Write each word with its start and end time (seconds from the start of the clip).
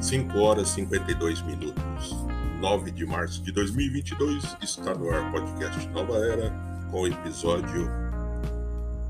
5 0.00 0.38
horas 0.38 0.70
e 0.70 0.74
52 0.76 1.42
minutos. 1.42 2.16
9 2.58 2.90
de 2.90 3.04
março 3.04 3.42
de 3.42 3.52
2022 3.52 4.56
está 4.62 4.94
no 4.94 5.10
ar 5.10 5.30
podcast 5.30 5.86
Nova 5.88 6.16
Era 6.16 6.50
com 6.90 7.02
o 7.02 7.06
episódio 7.06 7.86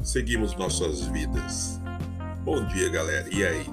Seguimos 0.03 0.57
Nossas 0.57 1.03
Vidas. 1.07 1.81
Bom 2.45 2.67
dia, 2.67 2.89
galera. 2.89 3.29
E 3.33 3.45
aí? 3.45 3.67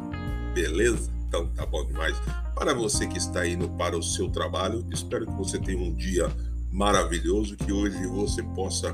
Beleza? 0.54 1.12
Então 1.28 1.48
tá 1.48 1.66
bom 1.66 1.86
demais. 1.88 2.16
Para 2.54 2.76
você 2.76 3.08
que 3.08 3.18
está 3.18 3.48
indo 3.48 3.68
para 3.70 3.98
o 3.98 4.04
seu 4.04 4.30
trabalho, 4.30 4.86
espero 4.92 5.26
que 5.26 5.34
você 5.34 5.58
tenha 5.58 5.80
um 5.80 5.96
dia 5.96 6.30
maravilhoso, 6.72 7.58
que 7.58 7.72
hoje 7.72 8.06
você 8.06 8.44
possa 8.44 8.94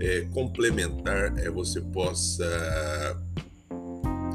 é, 0.00 0.22
complementar, 0.32 1.38
é, 1.38 1.50
você 1.50 1.80
possa 1.82 2.44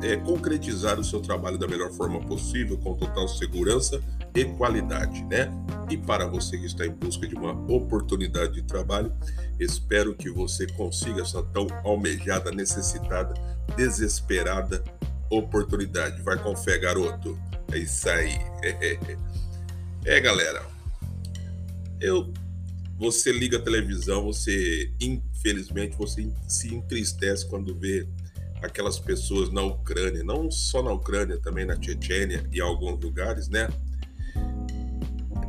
é, 0.05 0.17
concretizar 0.17 0.99
o 0.99 1.03
seu 1.03 1.19
trabalho 1.19 1.57
da 1.57 1.67
melhor 1.67 1.91
forma 1.91 2.19
possível, 2.21 2.77
com 2.77 2.95
total 2.95 3.27
segurança 3.27 3.99
e 4.35 4.45
qualidade, 4.45 5.23
né? 5.25 5.51
E 5.89 5.97
para 5.97 6.27
você 6.27 6.57
que 6.57 6.65
está 6.65 6.85
em 6.85 6.91
busca 6.91 7.27
de 7.27 7.33
uma 7.33 7.51
oportunidade 7.71 8.53
de 8.53 8.61
trabalho, 8.61 9.11
espero 9.59 10.13
que 10.13 10.29
você 10.29 10.67
consiga 10.67 11.21
essa 11.21 11.41
tão 11.41 11.67
almejada, 11.83 12.51
necessitada, 12.51 13.33
desesperada 13.75 14.83
oportunidade. 15.29 16.21
Vai 16.21 16.37
com 16.37 16.55
fé, 16.55 16.77
garoto. 16.77 17.37
É 17.71 17.77
isso 17.77 18.09
aí. 18.09 18.37
É, 20.07 20.21
galera. 20.21 20.63
Eu 21.99 22.31
você 22.95 23.31
liga 23.31 23.57
a 23.57 23.61
televisão, 23.61 24.23
você 24.23 24.91
infelizmente 25.01 25.97
você 25.97 26.31
se 26.47 26.73
entristece 26.75 27.43
quando 27.47 27.73
vê 27.73 28.07
aquelas 28.65 28.99
pessoas 28.99 29.51
na 29.51 29.61
Ucrânia, 29.61 30.23
não 30.23 30.49
só 30.51 30.81
na 30.81 30.91
Ucrânia, 30.91 31.37
também 31.37 31.65
na 31.65 31.81
Chechênia 31.81 32.47
e 32.51 32.59
alguns 32.59 32.99
lugares, 33.03 33.47
né? 33.47 33.69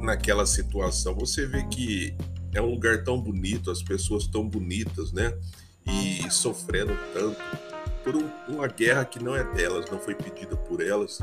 Naquela 0.00 0.46
situação, 0.46 1.14
você 1.14 1.46
vê 1.46 1.64
que 1.64 2.14
é 2.52 2.60
um 2.60 2.70
lugar 2.70 3.02
tão 3.04 3.20
bonito, 3.20 3.70
as 3.70 3.82
pessoas 3.82 4.26
tão 4.26 4.48
bonitas, 4.48 5.12
né? 5.12 5.36
E 5.86 6.30
sofrendo 6.30 6.96
tanto 7.12 7.38
por 8.02 8.14
um, 8.14 8.30
uma 8.48 8.66
guerra 8.68 9.04
que 9.04 9.22
não 9.22 9.34
é 9.34 9.42
delas, 9.52 9.90
não 9.90 9.98
foi 9.98 10.14
pedida 10.14 10.56
por 10.56 10.80
elas, 10.80 11.18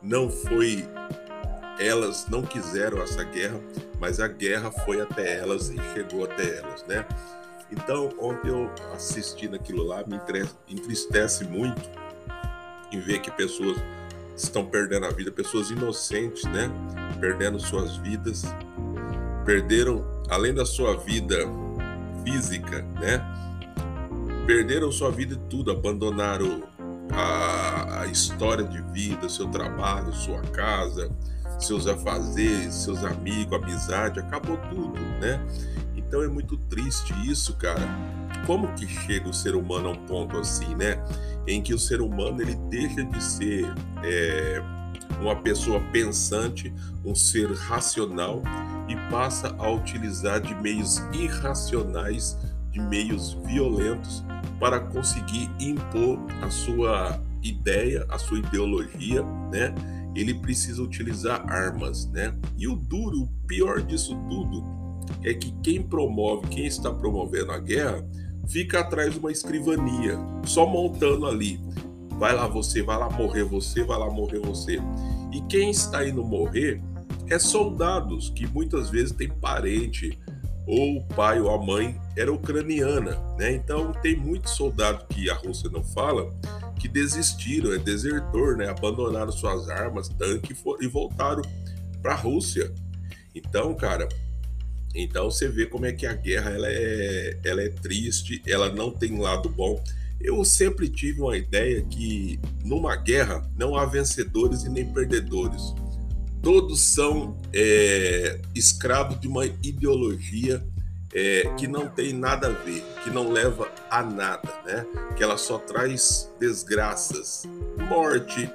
não 0.00 0.30
foi. 0.30 0.86
Elas 1.78 2.26
não 2.28 2.42
quiseram 2.42 3.02
essa 3.02 3.24
guerra, 3.24 3.58
mas 3.98 4.20
a 4.20 4.28
guerra 4.28 4.70
foi 4.70 5.00
até 5.00 5.38
elas 5.38 5.70
e 5.70 5.76
chegou 5.94 6.24
até 6.24 6.58
elas, 6.58 6.84
né? 6.86 7.06
Então, 7.70 8.10
eu 8.44 8.70
assisti 8.92 9.48
naquilo 9.48 9.84
lá, 9.84 10.02
me 10.06 10.20
entristece 10.68 11.44
muito 11.44 11.88
em 12.92 13.00
ver 13.00 13.20
que 13.20 13.30
pessoas 13.30 13.78
estão 14.36 14.64
perdendo 14.64 15.06
a 15.06 15.10
vida, 15.10 15.30
pessoas 15.30 15.70
inocentes, 15.70 16.44
né? 16.44 16.70
Perdendo 17.20 17.60
suas 17.60 17.96
vidas, 17.98 18.44
perderam, 19.44 20.04
além 20.28 20.54
da 20.54 20.64
sua 20.64 20.96
vida 20.96 21.36
física, 22.24 22.82
né? 23.00 23.24
Perderam 24.46 24.90
sua 24.90 25.10
vida 25.10 25.34
e 25.34 25.48
tudo, 25.48 25.70
abandonaram 25.70 26.62
a, 27.12 28.02
a 28.02 28.06
história 28.06 28.64
de 28.64 28.80
vida, 28.92 29.28
seu 29.28 29.48
trabalho, 29.48 30.12
sua 30.12 30.40
casa, 30.40 31.10
seus 31.58 31.86
afazeres, 31.86 32.74
seus 32.74 33.04
amigos, 33.04 33.52
amizade, 33.62 34.18
acabou 34.18 34.56
tudo, 34.70 35.00
né? 35.20 35.40
Então 36.10 36.24
é 36.24 36.28
muito 36.28 36.56
triste 36.56 37.14
isso, 37.24 37.54
cara. 37.54 37.88
Como 38.44 38.74
que 38.74 38.84
chega 38.84 39.28
o 39.28 39.32
ser 39.32 39.54
humano 39.54 39.90
a 39.90 39.92
um 39.92 40.06
ponto 40.06 40.36
assim, 40.38 40.74
né? 40.74 41.00
Em 41.46 41.62
que 41.62 41.72
o 41.72 41.78
ser 41.78 42.00
humano 42.00 42.42
ele 42.42 42.56
deixa 42.68 43.04
de 43.04 43.22
ser 43.22 43.64
é, 44.02 44.60
uma 45.20 45.36
pessoa 45.36 45.78
pensante, 45.92 46.74
um 47.04 47.14
ser 47.14 47.52
racional 47.52 48.42
e 48.88 48.96
passa 49.08 49.54
a 49.56 49.70
utilizar 49.70 50.40
de 50.40 50.52
meios 50.56 50.98
irracionais, 51.12 52.36
de 52.72 52.80
meios 52.80 53.34
violentos 53.44 54.24
para 54.58 54.80
conseguir 54.80 55.48
impor 55.60 56.18
a 56.42 56.50
sua 56.50 57.20
ideia, 57.40 58.04
a 58.08 58.18
sua 58.18 58.40
ideologia, 58.40 59.22
né? 59.52 59.72
Ele 60.16 60.34
precisa 60.34 60.82
utilizar 60.82 61.48
armas, 61.48 62.06
né? 62.06 62.34
E 62.58 62.66
o 62.66 62.74
duro, 62.74 63.22
o 63.22 63.46
pior 63.46 63.80
disso 63.80 64.16
tudo, 64.28 64.79
é 65.22 65.34
que 65.34 65.52
quem 65.62 65.82
promove, 65.82 66.48
quem 66.48 66.66
está 66.66 66.92
promovendo 66.92 67.52
a 67.52 67.58
guerra, 67.58 68.04
fica 68.48 68.80
atrás 68.80 69.12
de 69.12 69.18
uma 69.18 69.30
escrivania, 69.30 70.18
só 70.44 70.66
montando 70.66 71.26
ali. 71.26 71.60
Vai 72.18 72.34
lá 72.34 72.46
você, 72.46 72.82
vai 72.82 72.98
lá 72.98 73.08
morrer 73.08 73.44
você, 73.44 73.82
vai 73.82 73.98
lá 73.98 74.10
morrer 74.10 74.40
você. 74.40 74.80
E 75.32 75.40
quem 75.42 75.70
está 75.70 76.06
indo 76.06 76.24
morrer 76.24 76.82
é 77.28 77.38
soldados 77.38 78.30
que 78.30 78.46
muitas 78.46 78.90
vezes 78.90 79.12
tem 79.12 79.28
parente, 79.28 80.18
ou 80.66 80.98
o 80.98 81.04
pai 81.04 81.40
ou 81.40 81.50
a 81.52 81.58
mãe 81.64 81.98
era 82.16 82.32
ucraniana, 82.32 83.16
né? 83.38 83.52
Então 83.52 83.92
tem 83.92 84.16
muitos 84.16 84.52
soldados 84.52 85.04
que 85.08 85.30
a 85.30 85.34
Rússia 85.34 85.70
não 85.70 85.82
fala 85.82 86.30
que 86.78 86.88
desistiram, 86.88 87.72
é 87.72 87.78
desertor, 87.78 88.56
né? 88.56 88.68
Abandonaram 88.68 89.32
suas 89.32 89.68
armas, 89.68 90.08
tanque 90.08 90.56
e 90.80 90.86
voltaram 90.86 91.42
para 92.02 92.12
a 92.12 92.16
Rússia. 92.16 92.72
Então, 93.34 93.74
cara, 93.74 94.08
então 94.94 95.30
você 95.30 95.48
vê 95.48 95.66
como 95.66 95.86
é 95.86 95.92
que 95.92 96.06
a 96.06 96.14
guerra 96.14 96.50
ela 96.50 96.68
é, 96.68 97.38
ela 97.44 97.62
é 97.62 97.68
triste, 97.68 98.42
ela 98.46 98.72
não 98.72 98.90
tem 98.90 99.18
lado 99.18 99.48
bom. 99.48 99.82
Eu 100.20 100.44
sempre 100.44 100.88
tive 100.88 101.20
uma 101.20 101.36
ideia 101.36 101.80
que 101.82 102.38
numa 102.64 102.94
guerra 102.96 103.48
não 103.56 103.76
há 103.76 103.86
vencedores 103.86 104.64
e 104.64 104.68
nem 104.68 104.84
perdedores. 104.84 105.62
Todos 106.42 106.80
são 106.80 107.38
é, 107.52 108.40
escravos 108.54 109.20
de 109.20 109.28
uma 109.28 109.46
ideologia 109.46 110.62
é, 111.12 111.42
que 111.56 111.66
não 111.66 111.88
tem 111.88 112.12
nada 112.12 112.48
a 112.48 112.50
ver, 112.50 112.82
que 113.02 113.10
não 113.10 113.30
leva 113.30 113.70
a 113.90 114.02
nada, 114.02 114.48
né? 114.64 114.86
Que 115.16 115.22
ela 115.22 115.36
só 115.36 115.58
traz 115.58 116.30
desgraças, 116.38 117.44
morte, 117.88 118.50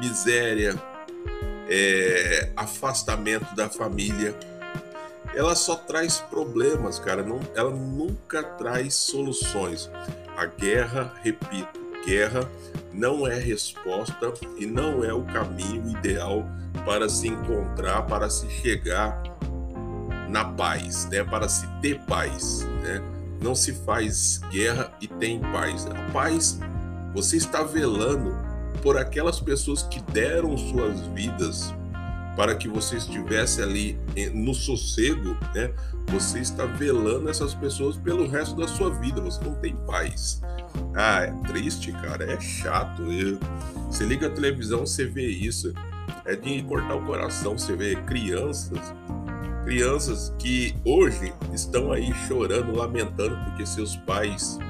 miséria, 0.00 0.74
é, 1.68 2.50
afastamento 2.56 3.54
da 3.54 3.68
família 3.68 4.34
ela 5.38 5.54
só 5.54 5.76
traz 5.76 6.18
problemas, 6.18 6.98
cara. 6.98 7.22
Não, 7.22 7.38
ela 7.54 7.70
nunca 7.70 8.42
traz 8.42 8.94
soluções. 8.94 9.88
A 10.36 10.46
guerra, 10.46 11.14
repito, 11.22 11.78
guerra 12.04 12.50
não 12.92 13.24
é 13.24 13.38
resposta 13.38 14.34
e 14.58 14.66
não 14.66 15.04
é 15.04 15.12
o 15.12 15.22
caminho 15.22 15.88
ideal 15.90 16.44
para 16.84 17.08
se 17.08 17.28
encontrar, 17.28 18.02
para 18.02 18.28
se 18.28 18.50
chegar 18.50 19.22
na 20.28 20.44
paz, 20.44 21.08
né? 21.08 21.22
Para 21.22 21.48
se 21.48 21.68
ter 21.80 22.00
paz, 22.00 22.66
né? 22.82 23.00
Não 23.40 23.54
se 23.54 23.72
faz 23.72 24.40
guerra 24.50 24.92
e 25.00 25.06
tem 25.06 25.40
paz. 25.40 25.86
A 25.86 26.12
paz, 26.12 26.58
você 27.14 27.36
está 27.36 27.62
velando 27.62 28.36
por 28.82 28.98
aquelas 28.98 29.38
pessoas 29.38 29.84
que 29.84 30.00
deram 30.10 30.58
suas 30.58 30.98
vidas 31.14 31.72
para 32.38 32.54
que 32.54 32.68
você 32.68 32.98
estivesse 32.98 33.60
ali 33.60 33.98
no 34.32 34.54
sossego, 34.54 35.36
né? 35.52 35.72
Você 36.06 36.38
está 36.38 36.66
velando 36.66 37.28
essas 37.28 37.52
pessoas 37.52 37.96
pelo 37.96 38.28
resto 38.28 38.54
da 38.54 38.68
sua 38.68 38.90
vida, 38.90 39.20
você 39.20 39.42
não 39.42 39.56
tem 39.56 39.74
paz. 39.74 40.40
Ah, 40.94 41.22
é 41.22 41.32
triste, 41.48 41.90
cara, 41.90 42.32
é 42.32 42.38
chato. 42.38 43.02
Você 43.90 44.04
liga 44.04 44.28
a 44.28 44.30
televisão, 44.30 44.86
você 44.86 45.04
vê 45.04 45.26
isso, 45.26 45.74
é 46.24 46.36
de 46.36 46.62
cortar 46.62 46.94
o 46.94 47.04
coração. 47.04 47.58
Você 47.58 47.74
vê 47.74 47.96
crianças, 48.02 48.94
crianças 49.64 50.32
que 50.38 50.76
hoje 50.84 51.34
estão 51.52 51.90
aí 51.90 52.14
chorando, 52.28 52.72
lamentando 52.72 53.36
porque 53.46 53.66
seus 53.66 53.96
pais 53.96 54.60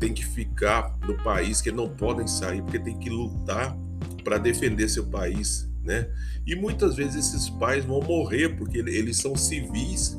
têm 0.00 0.12
que 0.12 0.26
ficar 0.26 0.96
no 1.06 1.16
país, 1.22 1.60
que 1.60 1.70
não 1.70 1.88
podem 1.88 2.26
sair, 2.26 2.60
porque 2.60 2.80
tem 2.80 2.98
que 2.98 3.08
lutar 3.08 3.76
para 4.24 4.36
defender 4.36 4.88
seu 4.88 5.06
país 5.06 5.67
né? 5.88 6.06
E 6.46 6.54
muitas 6.54 6.94
vezes 6.94 7.34
esses 7.34 7.48
pais 7.48 7.84
vão 7.84 8.00
morrer 8.02 8.50
porque 8.50 8.78
eles 8.78 9.16
são 9.16 9.34
civis 9.34 10.16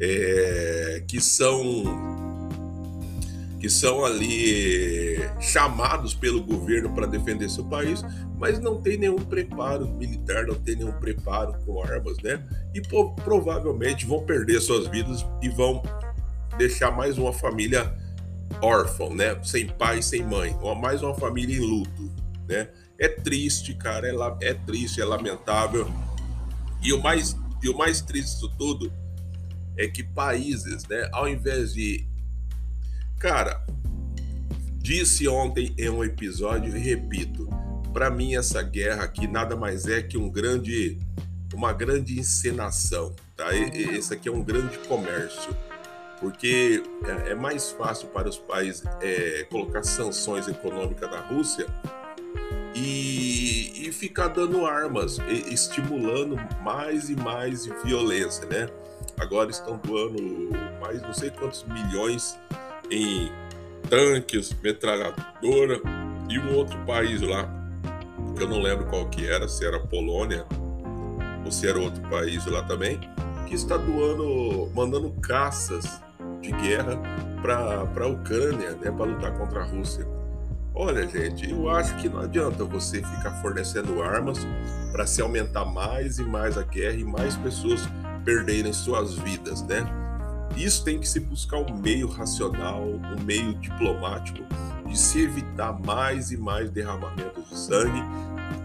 é, 0.00 1.04
que 1.06 1.20
são 1.20 1.84
que 3.60 3.70
são 3.70 4.04
ali 4.04 5.16
chamados 5.40 6.12
pelo 6.14 6.42
governo 6.42 6.92
para 6.94 7.06
defender 7.06 7.48
seu 7.48 7.64
país, 7.64 8.02
mas 8.36 8.60
não 8.60 8.82
tem 8.82 8.98
nenhum 8.98 9.16
preparo 9.16 9.88
militar, 9.88 10.46
não 10.46 10.54
tem 10.54 10.76
nenhum 10.76 10.92
preparo 10.92 11.54
com 11.64 11.82
armas, 11.82 12.18
né? 12.22 12.42
E 12.74 12.82
provavelmente 13.24 14.04
vão 14.04 14.22
perder 14.22 14.60
suas 14.60 14.86
vidas 14.88 15.24
e 15.40 15.48
vão 15.48 15.82
deixar 16.58 16.90
mais 16.90 17.16
uma 17.16 17.32
família 17.32 17.90
órfã, 18.60 19.08
né? 19.08 19.38
Sem 19.42 19.66
pai, 19.66 20.02
sem 20.02 20.22
mãe, 20.22 20.54
ou 20.60 20.74
mais 20.74 21.02
uma 21.02 21.14
família 21.14 21.56
em 21.56 21.60
luto, 21.60 22.12
né? 22.46 22.68
É 22.98 23.08
triste, 23.08 23.74
cara, 23.74 24.08
é, 24.08 24.48
é 24.48 24.54
triste, 24.54 25.00
é 25.00 25.04
lamentável. 25.04 25.90
E 26.82 26.92
o 26.92 27.02
mais, 27.02 27.36
e 27.62 27.68
o 27.68 27.76
mais 27.76 28.00
triste 28.00 28.34
disso 28.34 28.48
tudo 28.56 28.92
é 29.76 29.88
que 29.88 30.02
países, 30.02 30.86
né, 30.86 31.08
ao 31.12 31.28
invés 31.28 31.74
de. 31.74 32.06
Cara, 33.18 33.64
disse 34.78 35.26
ontem 35.26 35.74
em 35.78 35.88
um 35.88 36.04
episódio 36.04 36.76
e 36.76 36.80
repito: 36.80 37.48
para 37.92 38.10
mim 38.10 38.36
essa 38.36 38.62
guerra 38.62 39.04
aqui 39.04 39.26
nada 39.26 39.56
mais 39.56 39.86
é 39.86 40.02
que 40.02 40.16
um 40.16 40.30
grande 40.30 40.98
uma 41.52 41.72
grande 41.72 42.18
encenação, 42.18 43.14
tá? 43.36 43.54
Esse 43.54 44.12
aqui 44.12 44.28
é 44.28 44.32
um 44.32 44.42
grande 44.42 44.76
comércio, 44.78 45.56
porque 46.20 46.82
é, 47.04 47.30
é 47.30 47.34
mais 47.34 47.70
fácil 47.70 48.08
para 48.08 48.28
os 48.28 48.36
países 48.36 48.82
é, 49.00 49.46
colocar 49.48 49.84
sanções 49.84 50.48
econômicas 50.48 51.08
na 51.08 51.20
Rússia 51.20 51.66
e, 52.74 53.86
e 53.88 53.92
ficar 53.92 54.28
dando 54.28 54.66
armas, 54.66 55.18
estimulando 55.50 56.36
mais 56.62 57.08
e 57.08 57.16
mais 57.16 57.66
violência, 57.84 58.46
né? 58.46 58.68
Agora 59.18 59.50
estão 59.50 59.80
doando 59.84 60.20
mais 60.80 61.00
não 61.02 61.14
sei 61.14 61.30
quantos 61.30 61.64
milhões 61.64 62.36
em 62.90 63.30
tanques, 63.88 64.54
metralhadora 64.62 65.80
e 66.28 66.38
um 66.38 66.56
outro 66.56 66.76
país 66.84 67.20
lá, 67.20 67.48
que 68.36 68.42
eu 68.42 68.48
não 68.48 68.60
lembro 68.60 68.86
qual 68.86 69.08
que 69.08 69.26
era, 69.26 69.48
se 69.48 69.64
era 69.64 69.78
Polônia 69.78 70.44
ou 71.44 71.52
se 71.52 71.68
era 71.68 71.78
outro 71.78 72.02
país 72.08 72.44
lá 72.46 72.62
também, 72.62 72.98
que 73.46 73.54
está 73.54 73.76
doando, 73.76 74.70
mandando 74.74 75.10
caças 75.20 76.00
de 76.40 76.50
guerra 76.50 76.98
para 77.40 78.04
a 78.04 78.06
Ucrânia, 78.08 78.70
né, 78.70 78.90
para 78.90 79.04
lutar 79.04 79.38
contra 79.38 79.60
a 79.60 79.64
Rússia. 79.64 80.06
Olha, 80.76 81.08
gente, 81.08 81.48
eu 81.48 81.70
acho 81.70 81.96
que 81.98 82.08
não 82.08 82.18
adianta 82.18 82.64
você 82.64 82.96
ficar 82.96 83.40
fornecendo 83.40 84.02
armas 84.02 84.38
para 84.90 85.06
se 85.06 85.22
aumentar 85.22 85.64
mais 85.64 86.18
e 86.18 86.24
mais 86.24 86.58
a 86.58 86.62
guerra 86.62 86.96
e 86.96 87.04
mais 87.04 87.36
pessoas 87.36 87.80
perderem 88.24 88.72
suas 88.72 89.14
vidas, 89.14 89.62
né? 89.62 89.86
Isso 90.56 90.84
tem 90.84 90.98
que 90.98 91.08
se 91.08 91.20
buscar 91.20 91.58
um 91.58 91.76
meio 91.78 92.08
racional, 92.08 92.82
um 92.82 93.22
meio 93.22 93.54
diplomático 93.54 94.40
de 94.88 94.98
se 94.98 95.22
evitar 95.22 95.78
mais 95.86 96.32
e 96.32 96.36
mais 96.36 96.68
derramamentos 96.70 97.48
de 97.48 97.56
sangue. 97.56 98.02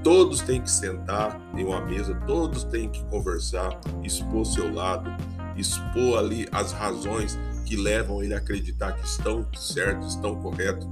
Todos 0.03 0.41
têm 0.41 0.61
que 0.61 0.71
sentar 0.71 1.39
em 1.55 1.63
uma 1.63 1.85
mesa, 1.85 2.15
todos 2.25 2.63
têm 2.63 2.89
que 2.89 3.03
conversar, 3.05 3.79
expor 4.03 4.47
seu 4.47 4.73
lado, 4.73 5.11
expor 5.55 6.17
ali 6.17 6.47
as 6.51 6.71
razões 6.71 7.37
que 7.65 7.75
levam 7.75 8.23
ele 8.23 8.33
a 8.33 8.37
acreditar 8.37 8.93
que 8.93 9.05
estão 9.05 9.45
certos, 9.53 10.15
estão 10.15 10.35
corretos, 10.41 10.87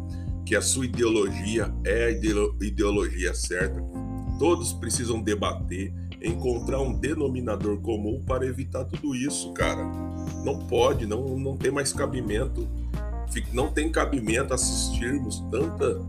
que 0.47 0.55
a 0.55 0.61
sua 0.61 0.85
ideologia 0.85 1.73
é 1.83 2.05
a 2.05 2.09
ideologia 2.09 3.33
certa. 3.33 3.83
Todos 4.39 4.71
precisam 4.71 5.21
debater, 5.21 5.93
encontrar 6.23 6.79
um 6.79 6.93
denominador 6.97 7.81
comum 7.81 8.23
para 8.25 8.45
evitar 8.45 8.85
tudo 8.85 9.13
isso, 9.13 9.51
cara. 9.51 9.83
Não 10.45 10.59
pode, 10.59 11.05
não, 11.05 11.37
não 11.37 11.57
tem 11.57 11.69
mais 11.69 11.91
cabimento. 11.91 12.65
Não 13.51 13.73
tem 13.73 13.91
cabimento 13.91 14.53
assistirmos 14.53 15.43
tanta 15.51 16.01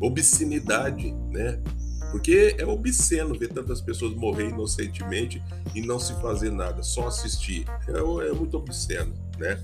obscenidade, 0.00 1.14
né? 1.30 1.62
Porque 2.10 2.56
é 2.58 2.66
obsceno 2.66 3.38
ver 3.38 3.50
tantas 3.50 3.80
pessoas 3.80 4.14
morrer 4.14 4.48
inocentemente 4.48 5.40
e 5.76 5.80
não 5.80 6.00
se 6.00 6.12
fazer 6.14 6.50
nada, 6.50 6.82
só 6.82 7.06
assistir. 7.06 7.64
É, 7.86 8.28
é 8.28 8.32
muito 8.32 8.56
obsceno, 8.56 9.14
né? 9.38 9.62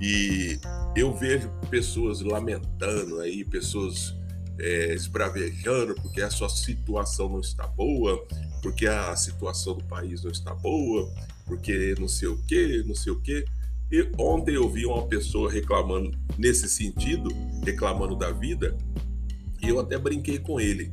E 0.00 0.58
eu 0.94 1.12
vejo 1.14 1.50
pessoas 1.70 2.20
lamentando 2.20 3.20
aí, 3.20 3.44
pessoas 3.44 4.14
é, 4.58 4.94
esbravejando 4.94 5.94
porque 5.94 6.22
a 6.22 6.30
sua 6.30 6.48
situação 6.48 7.28
não 7.28 7.40
está 7.40 7.66
boa, 7.66 8.26
porque 8.62 8.86
a 8.86 9.14
situação 9.16 9.74
do 9.76 9.84
país 9.84 10.22
não 10.22 10.30
está 10.30 10.54
boa, 10.54 11.10
porque 11.46 11.94
não 11.98 12.08
sei 12.08 12.28
o 12.28 12.36
que, 12.46 12.82
não 12.86 12.94
sei 12.94 13.12
o 13.12 13.20
que. 13.20 13.44
E 13.90 14.08
ontem 14.18 14.56
eu 14.56 14.68
vi 14.68 14.84
uma 14.84 15.06
pessoa 15.06 15.50
reclamando 15.50 16.10
nesse 16.36 16.68
sentido, 16.68 17.30
reclamando 17.64 18.16
da 18.16 18.32
vida, 18.32 18.76
e 19.62 19.68
eu 19.68 19.78
até 19.78 19.96
brinquei 19.96 20.38
com 20.38 20.60
ele. 20.60 20.92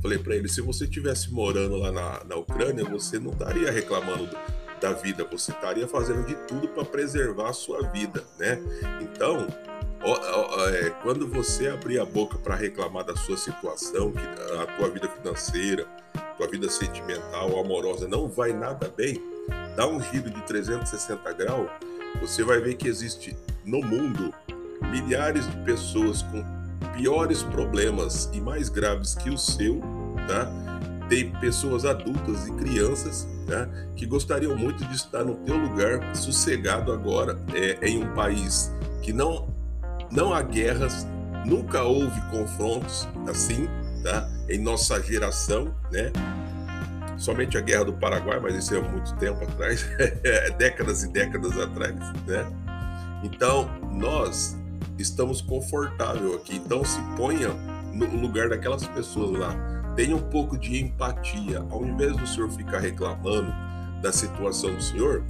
Falei 0.00 0.18
para 0.18 0.36
ele: 0.36 0.48
se 0.48 0.60
você 0.60 0.86
tivesse 0.86 1.32
morando 1.32 1.76
lá 1.76 1.90
na, 1.90 2.24
na 2.24 2.36
Ucrânia, 2.36 2.84
você 2.84 3.18
não 3.18 3.32
estaria 3.32 3.70
reclamando 3.70 4.28
da 4.80 4.92
vida, 4.92 5.24
você 5.24 5.50
estaria 5.50 5.86
fazendo 5.86 6.26
de 6.26 6.34
tudo 6.46 6.68
para 6.68 6.84
preservar 6.84 7.50
a 7.50 7.52
sua 7.52 7.82
vida, 7.88 8.24
né? 8.38 8.58
Então, 9.00 9.46
é, 10.72 10.90
quando 11.02 11.26
você 11.26 11.68
abrir 11.68 11.98
a 11.98 12.04
boca 12.04 12.38
para 12.38 12.54
reclamar 12.54 13.04
da 13.04 13.16
sua 13.16 13.36
situação, 13.36 14.12
que 14.12 14.20
a 14.60 14.66
tua 14.76 14.88
vida 14.88 15.08
financeira, 15.08 15.86
tua 16.36 16.46
vida 16.46 16.68
sentimental, 16.68 17.58
amorosa 17.58 18.06
não 18.06 18.28
vai 18.28 18.52
nada 18.52 18.92
bem, 18.96 19.20
dá 19.76 19.86
um 19.86 20.00
giro 20.00 20.30
de 20.30 20.40
360 20.42 21.32
graus, 21.32 21.68
você 22.20 22.42
vai 22.42 22.60
ver 22.60 22.74
que 22.74 22.88
existe 22.88 23.36
no 23.64 23.80
mundo 23.80 24.32
milhares 24.90 25.48
de 25.50 25.56
pessoas 25.58 26.22
com 26.22 26.44
piores 26.96 27.42
problemas 27.42 28.30
e 28.32 28.40
mais 28.40 28.68
graves 28.68 29.14
que 29.14 29.30
o 29.30 29.36
seu, 29.36 29.80
tá? 30.26 30.77
Tem 31.08 31.30
pessoas 31.40 31.84
adultas 31.84 32.46
e 32.46 32.52
crianças 32.52 33.26
né, 33.46 33.68
que 33.96 34.06
gostariam 34.06 34.56
muito 34.56 34.84
de 34.84 34.94
estar 34.94 35.24
no 35.24 35.36
teu 35.36 35.56
lugar, 35.56 36.14
sossegado 36.14 36.92
agora, 36.92 37.38
é, 37.54 37.88
em 37.88 38.02
um 38.02 38.14
país 38.14 38.72
que 39.02 39.12
não 39.12 39.48
não 40.10 40.32
há 40.32 40.40
guerras, 40.40 41.06
nunca 41.44 41.82
houve 41.82 42.20
confrontos 42.30 43.06
assim, 43.28 43.68
tá? 44.02 44.28
Em 44.48 44.58
nossa 44.58 45.00
geração, 45.02 45.74
né? 45.90 46.10
Somente 47.18 47.58
a 47.58 47.60
guerra 47.60 47.86
do 47.86 47.92
Paraguai, 47.92 48.38
mas 48.40 48.54
isso 48.54 48.74
é 48.74 48.80
muito 48.80 49.14
tempo 49.16 49.42
atrás, 49.44 49.84
décadas 50.56 51.02
e 51.02 51.08
décadas 51.08 51.58
atrás, 51.58 51.94
né? 52.26 52.46
Então, 53.22 53.68
nós 53.90 54.56
estamos 54.98 55.40
confortável 55.40 56.36
aqui. 56.36 56.56
Então, 56.56 56.84
se 56.84 57.00
ponha 57.16 57.48
no 57.92 58.06
lugar 58.16 58.48
daquelas 58.48 58.86
pessoas 58.86 59.38
lá. 59.38 59.77
Tenha 59.98 60.14
um 60.14 60.22
pouco 60.30 60.56
de 60.56 60.80
empatia. 60.80 61.66
Ao 61.70 61.84
invés 61.84 62.16
do 62.16 62.24
senhor 62.24 62.48
ficar 62.52 62.78
reclamando 62.78 63.52
da 64.00 64.12
situação 64.12 64.72
do 64.72 64.80
senhor, 64.80 65.24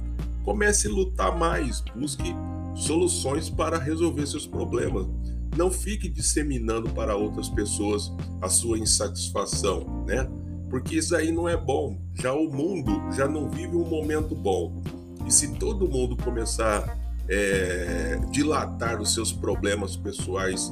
comece 0.45 0.87
a 0.87 0.91
lutar 0.91 1.35
mais. 1.35 1.81
Busque 1.95 2.35
soluções 2.75 3.49
para 3.49 3.79
resolver 3.79 4.27
seus 4.27 4.45
problemas. 4.45 5.07
Não 5.57 5.71
fique 5.71 6.07
disseminando 6.07 6.87
para 6.91 7.15
outras 7.15 7.49
pessoas 7.49 8.13
a 8.39 8.47
sua 8.47 8.77
insatisfação, 8.77 10.05
né? 10.07 10.29
Porque 10.69 10.97
isso 10.97 11.15
aí 11.15 11.31
não 11.31 11.49
é 11.49 11.57
bom. 11.57 11.99
Já 12.13 12.31
o 12.31 12.47
mundo 12.47 13.01
já 13.11 13.27
não 13.27 13.49
vive 13.49 13.75
um 13.75 13.89
momento 13.89 14.35
bom. 14.35 14.83
E 15.25 15.33
se 15.33 15.55
todo 15.55 15.89
mundo 15.89 16.15
começar 16.15 16.95
é, 17.27 18.19
dilatar 18.29 19.01
os 19.01 19.15
seus 19.15 19.33
problemas 19.33 19.95
pessoais 19.95 20.71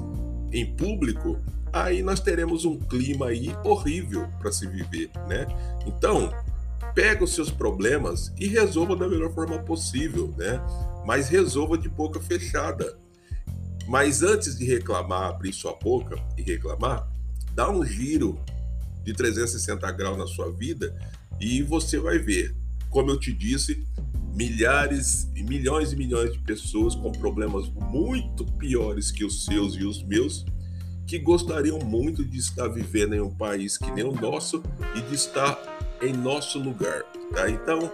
em 0.54 0.68
público, 0.76 1.40
aí 1.72 2.02
nós 2.02 2.20
teremos 2.20 2.66
um 2.66 2.78
clima 2.78 3.28
aí 3.28 3.56
horrível 3.64 4.28
para 4.40 4.52
se 4.52 4.68
viver, 4.68 5.10
né? 5.28 5.48
Então, 5.86 6.34
pega 6.94 7.24
os 7.24 7.34
seus 7.34 7.52
problemas 7.52 8.34
e 8.40 8.48
resolva 8.48 8.96
da 8.96 9.08
melhor 9.08 9.34
forma 9.34 9.60
possível, 9.60 10.34
né? 10.38 10.60
Mas 11.06 11.30
resolva 11.30 11.78
de 11.78 11.88
boca 11.88 12.20
fechada. 12.20 12.98
Mas 13.88 14.22
antes 14.22 14.58
de 14.58 14.66
reclamar, 14.66 15.30
abrir 15.30 15.54
sua 15.54 15.74
boca 15.74 16.16
e 16.38 16.42
reclamar, 16.42 17.08
dá 17.54 17.70
um 17.70 17.86
giro 17.86 18.40
de 19.04 19.14
360 19.14 19.90
graus 19.92 20.18
na 20.18 20.28
sua 20.28 20.52
vida 20.52 20.94
e 21.40 21.64
você 21.64 21.98
vai 21.98 22.18
ver, 22.18 22.56
como 22.90 23.12
eu 23.12 23.20
te 23.20 23.32
disse, 23.32 23.86
milhares 24.34 25.30
e 25.36 25.44
milhões 25.44 25.94
e 25.94 25.96
milhões 25.96 26.34
de 26.34 26.40
pessoas 26.40 26.94
com 26.94 27.12
problemas 27.12 27.70
muito 27.70 28.46
piores 28.54 29.12
que 29.12 29.24
os 29.24 29.46
seus 29.46 29.76
e 29.76 29.84
os 29.84 30.04
meus 30.04 30.46
que 31.08 31.18
gostariam 31.18 31.80
muito 31.80 32.24
de 32.24 32.38
estar 32.38 32.68
vivendo 32.68 33.16
em 33.16 33.22
um 33.22 33.34
país 33.34 33.78
que 33.78 33.90
nem 33.92 34.04
o 34.04 34.12
nosso 34.12 34.62
e 34.94 35.02
de 35.02 35.16
estar 35.16 35.58
em 36.02 36.12
nosso 36.12 36.60
lugar, 36.60 37.02
tá? 37.34 37.50
Então, 37.50 37.90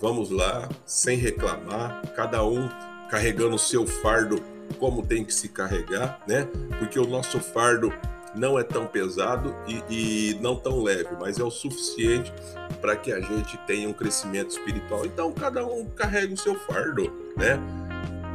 vamos 0.00 0.30
lá, 0.30 0.68
sem 0.86 1.18
reclamar, 1.18 2.00
cada 2.14 2.44
um 2.46 2.68
carregando 3.10 3.56
o 3.56 3.58
seu 3.58 3.84
fardo 3.84 4.40
como 4.78 5.04
tem 5.04 5.24
que 5.24 5.34
se 5.34 5.48
carregar, 5.48 6.22
né? 6.26 6.46
Porque 6.78 6.98
o 6.98 7.06
nosso 7.06 7.40
fardo 7.40 7.92
não 8.32 8.56
é 8.56 8.62
tão 8.62 8.86
pesado 8.86 9.52
e, 9.66 9.82
e 9.90 10.34
não 10.40 10.54
tão 10.54 10.80
leve, 10.80 11.08
mas 11.18 11.40
é 11.40 11.42
o 11.42 11.50
suficiente 11.50 12.32
para 12.80 12.94
que 12.94 13.12
a 13.12 13.20
gente 13.20 13.58
tenha 13.66 13.88
um 13.88 13.92
crescimento 13.92 14.50
espiritual. 14.50 15.04
Então, 15.04 15.32
cada 15.32 15.66
um 15.66 15.84
carrega 15.86 16.32
o 16.32 16.38
seu 16.38 16.54
fardo, 16.60 17.12
né? 17.36 17.58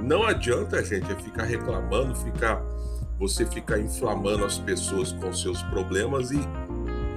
Não 0.03 0.23
adianta, 0.23 0.83
gente, 0.83 1.09
é 1.09 1.15
ficar 1.15 1.43
reclamando, 1.43 2.13
ficar 2.15 2.61
você 3.19 3.45
ficar 3.45 3.79
inflamando 3.79 4.45
as 4.45 4.57
pessoas 4.57 5.12
com 5.12 5.34
seus 5.34 5.62
problemas 5.63 6.31
e 6.31 6.39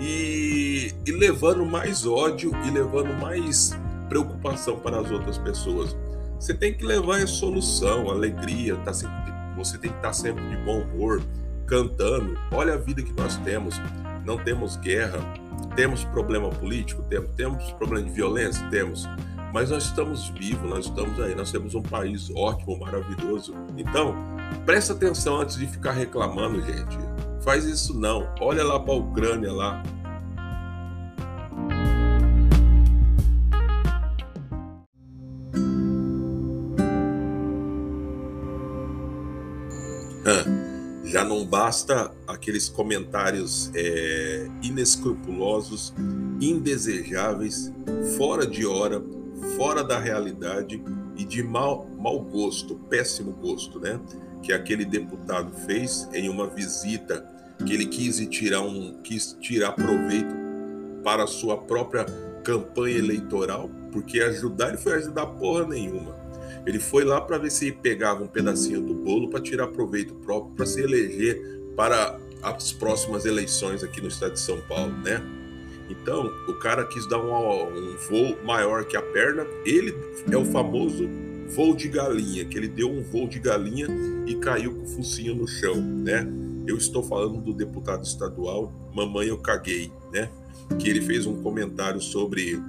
e, 0.00 0.95
e 1.05 1.12
levando 1.12 1.64
mais 1.67 2.07
ódio 2.07 2.52
e 2.64 2.71
levando 2.71 3.12
mais 3.21 3.76
preocupação 4.09 4.78
para 4.78 5.00
as 5.00 5.11
outras 5.11 5.38
pessoas. 5.38 5.97
Você 6.38 6.55
tem 6.55 6.73
que 6.73 6.85
levar 6.85 7.21
a 7.21 7.26
solução, 7.26 8.11
a 8.11 8.14
alegria, 8.14 8.76
tá 8.76 8.93
sempre, 8.93 9.33
você 9.57 9.76
tem 9.76 9.90
que 9.90 9.97
estar 9.97 10.12
sempre 10.12 10.49
de 10.49 10.57
bom 10.59 10.83
humor, 10.83 11.21
cantando. 11.67 12.38
Olha 12.52 12.75
a 12.75 12.76
vida 12.76 13.02
que 13.02 13.12
nós 13.12 13.37
temos. 13.38 13.81
Não 14.25 14.37
temos 14.37 14.76
guerra, 14.76 15.19
temos 15.75 16.05
problema 16.05 16.49
político, 16.50 17.02
temos, 17.05 17.31
temos 17.31 17.73
problema 17.73 18.07
de 18.07 18.12
violência, 18.12 18.67
temos. 18.69 19.09
Mas 19.52 19.71
nós 19.71 19.85
estamos 19.85 20.28
vivos, 20.28 20.69
nós 20.69 20.85
estamos 20.85 21.19
aí, 21.19 21.35
nós 21.35 21.50
temos 21.50 21.75
um 21.75 21.83
país 21.83 22.31
ótimo, 22.35 22.78
maravilhoso. 22.78 23.55
Então, 23.76 24.14
presta 24.64 24.93
atenção 24.93 25.40
antes 25.40 25.57
de 25.57 25.67
ficar 25.67 25.93
reclamando, 25.93 26.61
gente 26.62 27.09
faz 27.49 27.64
isso 27.64 27.99
não. 27.99 28.28
Olha 28.43 28.62
lá 28.62 28.78
para 28.78 28.93
a 28.93 28.97
Ucrânia 28.99 29.50
lá. 29.50 29.83
Já 41.05 41.25
não 41.25 41.47
basta 41.47 42.12
aqueles 42.26 42.69
comentários 42.69 43.71
é, 43.75 44.47
inescrupulosos, 44.62 45.95
indesejáveis, 46.38 47.73
fora 48.19 48.47
de 48.47 48.67
hora, 48.67 49.02
fora 49.57 49.83
da 49.83 49.99
realidade 49.99 50.85
e 51.17 51.25
de 51.25 51.43
mau, 51.43 51.88
mau 51.99 52.21
gosto, 52.21 52.75
péssimo 52.90 53.33
gosto, 53.33 53.81
né? 53.81 53.99
Que 54.42 54.52
aquele 54.52 54.85
deputado 54.85 55.52
fez 55.66 56.09
em 56.12 56.28
uma 56.28 56.47
visita 56.47 57.26
que 57.64 57.75
ele 57.75 57.87
quis 57.87 58.18
tirar 58.28 58.61
um 58.62 59.00
quis 59.02 59.37
tirar 59.40 59.73
proveito 59.73 60.35
para 61.02 61.25
a 61.25 61.26
sua 61.26 61.57
própria 61.57 62.04
campanha 62.45 62.99
eleitoral, 62.99 63.71
porque 63.92 64.21
ajudar 64.21 64.68
ele 64.68 64.78
foi 64.78 64.95
ajudar 64.95 65.26
porra 65.26 65.66
nenhuma. 65.66 66.16
Ele 66.66 66.78
foi 66.78 67.04
lá 67.04 67.21
para 67.21 67.38
ver 67.38 67.50
se 67.50 67.73
pegava 67.73 68.23
um 68.23 68.26
pedacinho 68.26 68.80
do 68.80 68.95
bolo 68.95 69.28
para 69.30 69.40
tirar 69.40 69.68
proveito 69.68 70.14
próprio, 70.14 70.54
para 70.54 70.66
se 70.66 70.80
eleger 70.80 71.40
para 71.76 72.18
as 72.42 72.73
próximas 72.73 73.25
eleições 73.25 73.83
aqui 73.83 74.00
no 74.00 74.09
estado 74.09 74.33
de 74.33 74.40
São 74.40 74.61
Paulo, 74.62 74.92
né? 74.99 75.23
Então, 75.88 76.26
o 76.47 76.54
cara 76.54 76.85
quis 76.85 77.07
dar 77.09 77.18
um, 77.18 77.33
um 77.33 77.97
voo 77.97 78.37
maior 78.45 78.85
que 78.85 78.97
a 78.97 79.02
perna. 79.02 79.47
Ele 79.64 79.95
é 80.30 80.37
o 80.37 80.45
famoso 80.45 81.09
voo 81.49 81.75
de 81.75 81.88
galinha, 81.88 82.45
que 82.45 82.57
ele 82.57 82.69
deu 82.69 82.90
um 82.90 83.02
voo 83.02 83.28
de 83.28 83.38
galinha 83.38 83.87
e 84.26 84.35
caiu 84.37 84.75
com 84.75 84.83
o 84.83 84.87
focinho 84.87 85.35
no 85.35 85.47
chão, 85.47 85.81
né? 85.81 86.26
Eu 86.67 86.76
estou 86.76 87.02
falando 87.02 87.40
do 87.40 87.52
deputado 87.52 88.05
estadual 88.05 88.73
Mamãe 88.95 89.28
Eu 89.28 89.38
Caguei, 89.38 89.90
né? 90.12 90.31
Que 90.78 90.90
ele 90.90 91.00
fez 91.00 91.26
um 91.26 91.43
comentário 91.43 92.00
sobre 92.00 92.61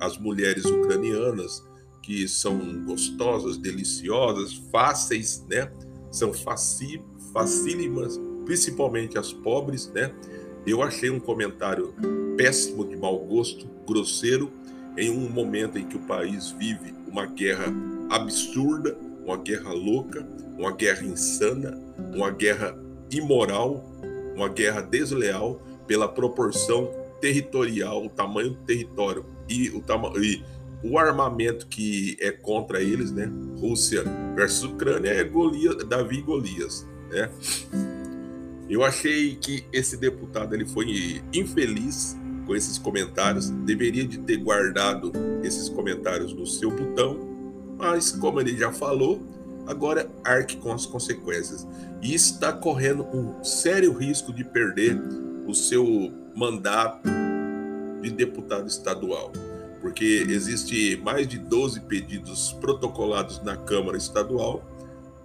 as 0.00 0.18
mulheres 0.18 0.64
ucranianas 0.64 1.62
que 2.02 2.26
são 2.26 2.84
gostosas, 2.84 3.56
deliciosas, 3.56 4.54
fáceis, 4.72 5.44
né? 5.48 5.70
São 6.10 6.32
faci, 6.32 7.00
facílimas, 7.32 8.18
principalmente 8.44 9.18
as 9.18 9.32
pobres, 9.32 9.88
né? 9.94 10.12
Eu 10.66 10.82
achei 10.82 11.10
um 11.10 11.20
comentário 11.20 11.94
péssimo, 12.36 12.84
de 12.84 12.96
mau 12.96 13.18
gosto, 13.18 13.66
grosseiro, 13.86 14.50
em 14.96 15.10
um 15.10 15.28
momento 15.28 15.78
em 15.78 15.86
que 15.86 15.96
o 15.96 16.00
país 16.00 16.50
vive 16.50 16.94
uma 17.06 17.26
guerra 17.26 17.72
absurda, 18.12 18.96
uma 19.24 19.38
guerra 19.38 19.72
louca, 19.72 20.26
uma 20.58 20.70
guerra 20.70 21.02
insana, 21.04 21.78
uma 22.14 22.30
guerra 22.30 22.76
imoral, 23.10 23.84
uma 24.36 24.48
guerra 24.48 24.82
desleal 24.82 25.62
pela 25.86 26.06
proporção 26.06 26.90
territorial, 27.20 28.04
o 28.04 28.10
tamanho 28.10 28.50
do 28.50 28.56
território 28.56 29.24
e 29.48 29.70
o 29.70 29.82
o 30.84 30.98
armamento 30.98 31.68
que 31.68 32.16
é 32.20 32.32
contra 32.32 32.82
eles, 32.82 33.12
né? 33.12 33.30
Rússia 33.58 34.04
versus 34.34 34.64
Ucrânia 34.64 35.10
é 35.10 35.22
Golias, 35.22 35.76
Davi 35.84 36.18
e 36.18 36.22
Golias, 36.22 36.86
né? 37.08 37.30
Eu 38.68 38.82
achei 38.82 39.36
que 39.36 39.64
esse 39.72 39.96
deputado 39.96 40.54
ele 40.54 40.66
foi 40.66 41.22
infeliz 41.32 42.16
com 42.46 42.56
esses 42.56 42.78
comentários, 42.78 43.48
deveria 43.48 44.04
de 44.04 44.18
ter 44.18 44.38
guardado 44.38 45.12
esses 45.44 45.68
comentários 45.68 46.32
no 46.32 46.44
seu 46.44 46.70
botão, 46.70 47.31
mas 47.82 48.12
como 48.12 48.40
ele 48.40 48.56
já 48.56 48.72
falou, 48.72 49.20
agora 49.66 50.08
arque 50.22 50.56
com 50.56 50.72
as 50.72 50.86
consequências 50.86 51.66
e 52.00 52.14
está 52.14 52.52
correndo 52.52 53.04
um 53.12 53.42
sério 53.42 53.92
risco 53.92 54.32
de 54.32 54.44
perder 54.44 54.96
o 55.48 55.52
seu 55.52 56.12
mandato 56.34 57.08
de 58.00 58.10
deputado 58.10 58.68
estadual 58.68 59.32
porque 59.82 60.24
existe 60.28 60.96
mais 61.02 61.26
de 61.26 61.38
12 61.38 61.80
pedidos 61.80 62.52
protocolados 62.60 63.42
na 63.42 63.56
Câmara 63.56 63.98
Estadual 63.98 64.64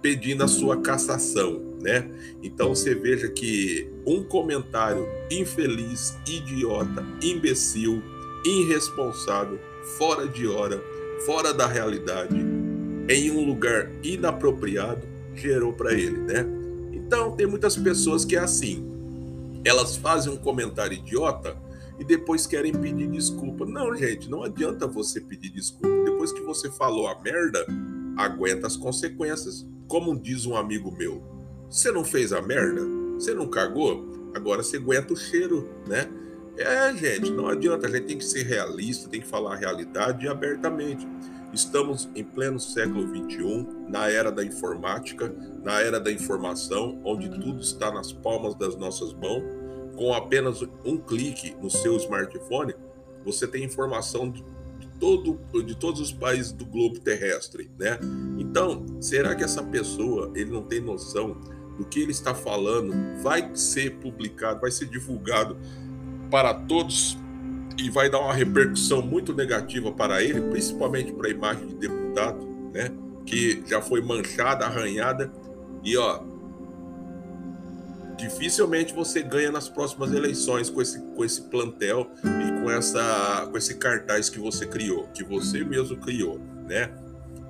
pedindo 0.02 0.42
a 0.42 0.48
sua 0.48 0.80
cassação, 0.80 1.76
né? 1.80 2.10
Então 2.42 2.70
você 2.70 2.94
veja 2.94 3.28
que 3.28 3.88
um 4.04 4.22
comentário 4.24 5.06
infeliz, 5.30 6.16
idiota, 6.26 7.04
imbecil, 7.22 8.02
irresponsável, 8.44 9.58
fora 9.96 10.26
de 10.26 10.46
hora, 10.46 10.82
fora 11.24 11.52
da 11.52 11.66
realidade, 11.66 12.36
em 13.08 13.30
um 13.30 13.44
lugar 13.44 13.90
inapropriado, 14.02 15.06
gerou 15.34 15.72
para 15.72 15.92
ele, 15.92 16.18
né? 16.18 16.46
Então 16.92 17.30
tem 17.32 17.46
muitas 17.46 17.76
pessoas 17.76 18.24
que 18.24 18.36
é 18.36 18.40
assim, 18.40 18.86
elas 19.64 19.96
fazem 19.96 20.32
um 20.32 20.36
comentário 20.36 20.96
idiota 20.96 21.56
e 21.98 22.04
depois 22.04 22.46
querem 22.46 22.72
pedir 22.72 23.08
desculpa. 23.08 23.64
Não, 23.66 23.94
gente, 23.94 24.30
não 24.30 24.42
adianta 24.42 24.86
você 24.86 25.20
pedir 25.20 25.50
desculpa. 25.50 26.04
Depois 26.04 26.32
que 26.32 26.40
você 26.40 26.70
falou 26.70 27.08
a 27.08 27.20
merda, 27.20 27.66
aguenta 28.16 28.66
as 28.66 28.76
consequências. 28.76 29.66
Como 29.86 30.18
diz 30.18 30.46
um 30.46 30.56
amigo 30.56 30.94
meu, 30.96 31.22
você 31.68 31.90
não 31.90 32.04
fez 32.04 32.32
a 32.32 32.40
merda? 32.40 32.82
Você 33.14 33.34
não 33.34 33.48
cagou? 33.48 34.06
Agora 34.34 34.62
você 34.62 34.76
aguenta 34.76 35.12
o 35.12 35.16
cheiro, 35.16 35.68
né? 35.86 36.08
É, 36.58 36.94
gente, 36.94 37.30
não 37.30 37.48
adianta. 37.48 37.86
A 37.86 37.90
gente 37.90 38.06
tem 38.06 38.18
que 38.18 38.24
ser 38.24 38.42
realista, 38.42 39.08
tem 39.08 39.20
que 39.20 39.28
falar 39.28 39.54
a 39.54 39.56
realidade 39.56 40.26
abertamente. 40.28 41.06
Estamos 41.52 42.08
em 42.14 42.22
pleno 42.22 42.60
século 42.60 43.06
XXI, 43.08 43.66
na 43.88 44.10
era 44.10 44.30
da 44.30 44.44
informática, 44.44 45.34
na 45.62 45.80
era 45.80 45.98
da 45.98 46.12
informação, 46.12 47.00
onde 47.04 47.28
tudo 47.30 47.62
está 47.62 47.90
nas 47.90 48.12
palmas 48.12 48.54
das 48.54 48.76
nossas 48.76 49.14
mãos 49.14 49.42
com 49.98 50.14
apenas 50.14 50.62
um 50.84 50.96
clique 50.96 51.56
no 51.60 51.68
seu 51.68 51.96
smartphone, 51.96 52.72
você 53.24 53.48
tem 53.48 53.64
informação 53.64 54.30
de, 54.30 54.44
todo, 55.00 55.40
de 55.64 55.74
todos 55.74 56.00
os 56.00 56.12
países 56.12 56.52
do 56.52 56.64
globo 56.64 57.00
terrestre, 57.00 57.68
né? 57.76 57.98
Então, 58.38 58.86
será 59.00 59.34
que 59.34 59.42
essa 59.42 59.60
pessoa 59.60 60.30
ele 60.36 60.52
não 60.52 60.62
tem 60.62 60.80
noção 60.80 61.36
do 61.76 61.84
que 61.84 62.00
ele 62.00 62.12
está 62.12 62.32
falando? 62.32 62.94
Vai 63.20 63.50
ser 63.56 63.96
publicado, 63.96 64.60
vai 64.60 64.70
ser 64.70 64.86
divulgado 64.86 65.56
para 66.30 66.54
todos 66.54 67.16
e 67.78 67.88
vai 67.90 68.10
dar 68.10 68.20
uma 68.20 68.34
repercussão 68.34 69.00
muito 69.00 69.32
negativa 69.32 69.92
para 69.92 70.22
ele, 70.22 70.40
principalmente 70.40 71.12
para 71.12 71.28
a 71.28 71.30
imagem 71.30 71.66
de 71.68 71.74
deputado, 71.74 72.44
né? 72.72 72.90
Que 73.24 73.62
já 73.66 73.80
foi 73.80 74.00
manchada, 74.00 74.64
arranhada 74.64 75.30
e 75.84 75.96
ó, 75.96 76.20
dificilmente 78.16 78.92
você 78.92 79.22
ganha 79.22 79.52
nas 79.52 79.68
próximas 79.68 80.12
eleições 80.12 80.68
com 80.68 80.82
esse, 80.82 81.00
com 81.00 81.24
esse 81.24 81.42
plantel 81.42 82.10
e 82.24 82.60
com, 82.60 82.70
essa, 82.70 83.46
com 83.50 83.56
esse 83.56 83.76
cartaz 83.76 84.28
que 84.28 84.40
você 84.40 84.66
criou, 84.66 85.06
que 85.14 85.22
você 85.22 85.64
mesmo 85.64 85.96
criou, 85.98 86.40
né? 86.66 86.90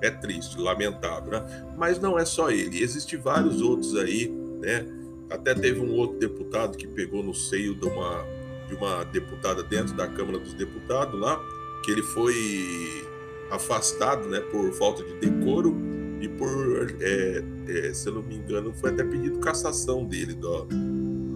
É 0.01 0.11
triste, 0.11 0.57
lamentável, 0.57 1.31
né? 1.31 1.65
Mas 1.75 1.99
não 1.99 2.17
é 2.17 2.23
só 2.23 2.51
ele, 2.51 2.83
existem 2.83 3.19
vários 3.19 3.61
outros 3.61 3.97
aí, 3.97 4.29
né? 4.61 4.85
Até 5.29 5.53
teve 5.53 5.79
um 5.79 5.91
outro 5.95 6.19
deputado 6.19 6.77
que 6.77 6.87
pegou 6.87 7.23
no 7.23 7.33
seio 7.33 7.75
de 7.75 7.85
uma, 7.85 8.23
de 8.69 8.75
uma 8.75 9.03
deputada 9.03 9.63
dentro 9.63 9.95
da 9.95 10.07
Câmara 10.07 10.37
dos 10.37 10.53
Deputados 10.53 11.19
lá, 11.19 11.41
que 11.83 11.91
ele 11.91 12.03
foi 12.03 13.07
afastado, 13.49 14.29
né, 14.29 14.39
por 14.39 14.71
falta 14.73 15.03
de 15.03 15.13
decoro 15.15 15.75
e 16.21 16.29
por, 16.29 16.95
é, 17.01 17.43
é, 17.67 17.93
se 17.93 18.07
eu 18.07 18.13
não 18.13 18.21
me 18.21 18.35
engano, 18.35 18.71
foi 18.73 18.91
até 18.91 19.03
pedido 19.03 19.39
cassação 19.39 20.05
dele 20.05 20.35
do, 20.35 20.65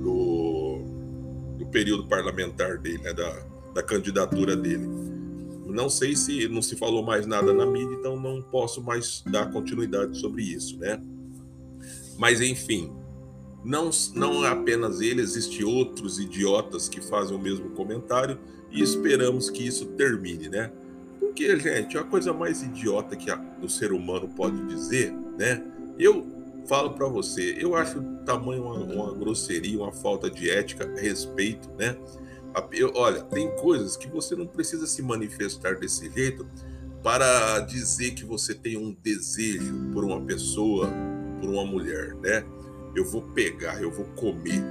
do, 0.03 0.81
do 1.57 1.65
período 1.67 2.05
parlamentar 2.07 2.77
dele, 2.77 2.99
né, 2.99 3.13
da, 3.13 3.45
da 3.73 3.81
candidatura 3.81 4.55
dele. 4.55 4.87
Não 5.65 5.89
sei 5.89 6.15
se 6.15 6.47
não 6.47 6.61
se 6.61 6.75
falou 6.75 7.01
mais 7.01 7.25
nada 7.25 7.51
na 7.51 7.65
mídia, 7.65 7.95
então 7.95 8.19
não 8.19 8.41
posso 8.43 8.83
mais 8.83 9.23
dar 9.25 9.51
continuidade 9.51 10.19
sobre 10.19 10.43
isso, 10.43 10.77
né? 10.77 11.01
Mas 12.15 12.41
enfim, 12.41 12.91
não, 13.63 13.89
não 14.13 14.45
é 14.45 14.49
apenas 14.49 14.99
ele, 14.99 15.21
existem 15.21 15.63
outros 15.63 16.19
idiotas 16.19 16.89
que 16.89 17.01
fazem 17.01 17.35
o 17.35 17.39
mesmo 17.39 17.69
comentário 17.71 18.37
e 18.71 18.81
esperamos 18.81 19.49
que 19.49 19.65
isso 19.65 19.85
termine, 19.87 20.49
né? 20.49 20.71
Porque, 21.19 21.57
gente, 21.57 21.97
a 21.97 22.03
coisa 22.03 22.33
mais 22.33 22.61
idiota 22.61 23.15
que 23.15 23.31
a, 23.31 23.41
o 23.61 23.69
ser 23.69 23.91
humano 23.91 24.27
pode 24.27 24.65
dizer, 24.65 25.13
né? 25.37 25.63
Eu 25.97 26.27
falo 26.67 26.91
para 26.91 27.07
você, 27.07 27.55
eu 27.59 27.75
acho 27.75 28.01
tamanho 28.25 28.63
uma, 28.63 28.75
uma, 28.75 29.13
grosseria, 29.13 29.79
uma 29.79 29.91
falta 29.91 30.29
de 30.29 30.49
ética, 30.49 30.91
respeito, 30.97 31.69
né? 31.77 31.95
Eu, 32.71 32.91
olha, 32.95 33.21
tem 33.21 33.49
coisas 33.55 33.97
que 33.97 34.07
você 34.07 34.35
não 34.35 34.45
precisa 34.45 34.85
se 34.85 35.01
manifestar 35.01 35.79
desse 35.79 36.09
jeito 36.11 36.45
para 37.01 37.59
dizer 37.61 38.11
que 38.11 38.23
você 38.23 38.53
tem 38.53 38.77
um 38.77 38.95
desejo 39.01 39.91
por 39.91 40.03
uma 40.03 40.21
pessoa, 40.21 40.89
por 41.39 41.49
uma 41.49 41.65
mulher, 41.65 42.15
né? 42.15 42.45
Eu 42.95 43.05
vou 43.05 43.21
pegar, 43.21 43.81
eu 43.81 43.91
vou 43.91 44.05
comer, 44.15 44.63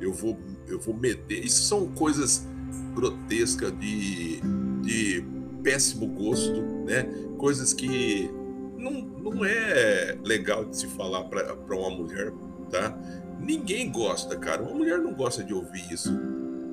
eu 0.00 0.12
vou, 0.12 0.38
eu 0.68 0.78
vou 0.78 0.94
meter. 0.94 1.44
Isso 1.44 1.62
são 1.62 1.88
coisas 1.88 2.46
grotescas 2.94 3.76
de, 3.78 4.40
de 4.82 5.24
péssimo 5.62 6.06
gosto, 6.06 6.60
né? 6.84 7.06
Coisas 7.38 7.72
que 7.72 8.30
não, 8.76 8.92
não 8.92 9.44
é 9.44 10.16
legal 10.22 10.64
de 10.64 10.76
se 10.76 10.86
falar 10.88 11.24
para 11.24 11.54
uma 11.74 11.90
mulher, 11.90 12.32
tá? 12.70 12.96
Ninguém 13.40 13.90
gosta, 13.90 14.36
cara. 14.36 14.62
Uma 14.62 14.74
mulher 14.74 14.98
não 14.98 15.14
gosta 15.14 15.42
de 15.42 15.52
ouvir 15.52 15.92
isso. 15.92 16.10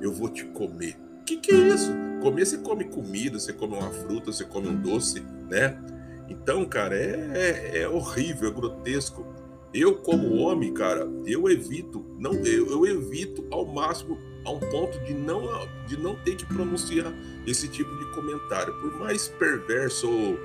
Eu 0.00 0.12
vou 0.12 0.28
te 0.28 0.44
comer. 0.44 0.96
O 1.20 1.24
que, 1.24 1.36
que 1.36 1.52
é 1.52 1.68
isso? 1.68 1.92
Comer, 2.20 2.46
você 2.46 2.58
come 2.58 2.84
comida, 2.84 3.38
você 3.38 3.52
come 3.52 3.74
uma 3.76 3.90
fruta, 3.90 4.32
você 4.32 4.44
come 4.44 4.68
um 4.68 4.76
doce, 4.76 5.20
né? 5.48 5.78
Então, 6.28 6.64
cara, 6.64 6.96
é, 6.96 7.72
é, 7.74 7.78
é 7.82 7.88
horrível, 7.88 8.48
é 8.48 8.52
grotesco. 8.52 9.26
Eu, 9.74 9.96
como 9.96 10.36
homem, 10.36 10.72
cara, 10.74 11.10
eu 11.24 11.48
evito, 11.48 12.04
não, 12.18 12.34
eu, 12.34 12.70
eu 12.70 12.86
evito 12.86 13.44
ao 13.50 13.64
máximo, 13.64 14.18
a 14.44 14.50
um 14.50 14.60
ponto 14.60 14.98
de 15.04 15.14
não, 15.14 15.42
de 15.86 15.96
não 15.96 16.14
ter 16.16 16.36
que 16.36 16.44
pronunciar 16.44 17.12
esse 17.46 17.68
tipo 17.68 17.90
de 17.96 18.04
comentário. 18.12 18.74
Por 18.80 18.98
mais 18.98 19.28
perverso 19.28 20.10
ou, 20.10 20.38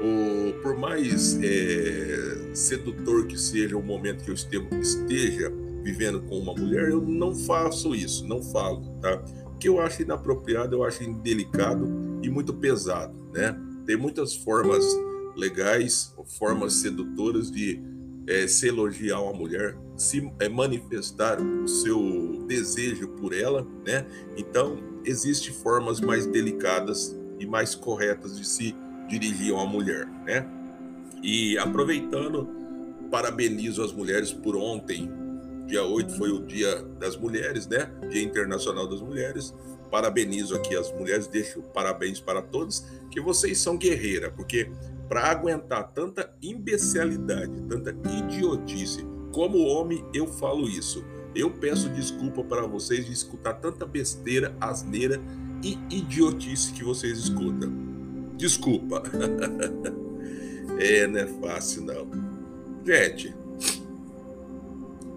ou 0.00 0.52
por 0.54 0.76
mais 0.76 1.38
é, 1.42 2.54
sedutor 2.54 3.26
que 3.26 3.38
seja 3.38 3.76
o 3.76 3.82
momento 3.82 4.24
que 4.24 4.30
eu 4.30 4.34
esteja 4.34 5.52
vivendo 5.82 6.20
com 6.22 6.38
uma 6.38 6.54
mulher, 6.54 6.90
eu 6.90 7.00
não 7.00 7.34
faço 7.34 7.94
isso, 7.94 8.26
não 8.26 8.42
falo, 8.42 8.98
tá? 9.00 9.22
Que 9.60 9.68
eu 9.68 9.80
acho 9.80 10.02
inapropriado, 10.02 10.76
eu 10.76 10.84
acho 10.84 11.04
indelicado 11.04 11.88
e 12.22 12.30
muito 12.30 12.54
pesado, 12.54 13.14
né? 13.32 13.56
Tem 13.84 13.96
muitas 13.96 14.34
formas 14.34 14.84
legais, 15.36 16.14
formas 16.38 16.74
sedutoras 16.74 17.50
de 17.50 17.80
é, 18.26 18.46
se 18.46 18.68
elogiar 18.68 19.20
uma 19.20 19.32
mulher, 19.32 19.76
se 19.96 20.30
é, 20.38 20.48
manifestar 20.48 21.40
o 21.40 21.66
seu 21.66 22.44
desejo 22.46 23.08
por 23.08 23.34
ela, 23.34 23.66
né? 23.84 24.06
Então, 24.36 24.78
existem 25.04 25.52
formas 25.52 26.00
mais 26.00 26.26
delicadas 26.26 27.16
e 27.38 27.46
mais 27.46 27.74
corretas 27.74 28.38
de 28.38 28.46
se 28.46 28.74
dirigir 29.08 29.52
a 29.52 29.56
uma 29.56 29.66
mulher, 29.66 30.06
né? 30.24 30.46
E 31.22 31.58
aproveitando, 31.58 32.48
parabenizo 33.10 33.82
as 33.82 33.92
mulheres 33.92 34.32
por 34.32 34.56
ontem, 34.56 35.10
dia 35.66 35.84
8 35.84 36.16
foi 36.16 36.30
o 36.30 36.40
Dia 36.40 36.82
das 36.98 37.16
Mulheres, 37.16 37.66
né? 37.66 37.90
Dia 38.08 38.22
Internacional 38.22 38.86
das 38.88 39.00
Mulheres. 39.00 39.54
Parabenizo 39.90 40.54
aqui 40.54 40.74
as 40.74 40.90
mulheres, 40.92 41.26
deixo 41.26 41.62
parabéns 41.62 42.18
para 42.18 42.40
todos, 42.40 42.84
que 43.10 43.20
vocês 43.20 43.58
são 43.58 43.76
guerreira, 43.76 44.30
porque 44.30 44.70
para 45.12 45.30
aguentar 45.30 45.92
tanta 45.92 46.34
imbecilidade, 46.40 47.52
tanta 47.68 47.90
idiotice, 47.90 49.06
como 49.30 49.58
homem 49.58 50.02
eu 50.14 50.26
falo 50.26 50.66
isso. 50.66 51.04
Eu 51.34 51.50
peço 51.50 51.90
desculpa 51.90 52.42
para 52.42 52.66
vocês 52.66 53.04
de 53.04 53.12
escutar 53.12 53.52
tanta 53.52 53.84
besteira, 53.84 54.56
asneira 54.58 55.20
e 55.62 55.78
idiotice 55.90 56.72
que 56.72 56.82
vocês 56.82 57.18
escutam. 57.18 57.70
Desculpa. 58.38 59.02
é, 60.80 61.06
não 61.06 61.20
é 61.20 61.26
fácil 61.26 61.82
não. 61.82 62.08
Gente, 62.82 63.34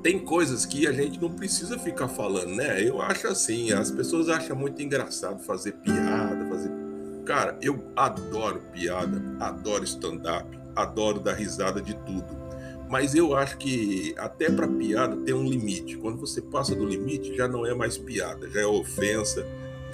tem 0.04 0.20
coisas 0.20 0.66
que 0.66 0.86
a 0.88 0.92
gente 0.92 1.22
não 1.22 1.32
precisa 1.32 1.80
ficar 1.80 2.10
falando, 2.10 2.54
né? 2.54 2.86
Eu 2.86 3.02
acho 3.02 3.30
assim, 3.30 3.72
as 3.72 3.92
pessoas 3.92 4.28
acham 4.28 4.58
muito 4.58 4.82
engraçado 4.82 5.42
fazer 5.42 5.72
piada, 5.72 6.46
fazer 6.50 6.70
Cara, 7.26 7.58
eu 7.62 7.84
adoro 7.96 8.62
piada, 8.72 9.22
adoro 9.40 9.84
stand-up, 9.84 10.48
adoro 10.76 11.20
dar 11.20 11.34
risada 11.34 11.82
de 11.82 11.96
tudo. 12.06 12.46
Mas 12.88 13.16
eu 13.16 13.36
acho 13.36 13.58
que 13.58 14.14
até 14.18 14.50
para 14.50 14.68
piada 14.68 15.18
tem 15.18 15.34
um 15.34 15.44
limite. 15.44 15.98
Quando 15.98 16.20
você 16.20 16.40
passa 16.40 16.76
do 16.76 16.86
limite, 16.86 17.36
já 17.36 17.48
não 17.48 17.66
é 17.66 17.74
mais 17.74 17.98
piada, 17.98 18.48
já 18.50 18.62
é 18.62 18.66
ofensa, 18.66 19.44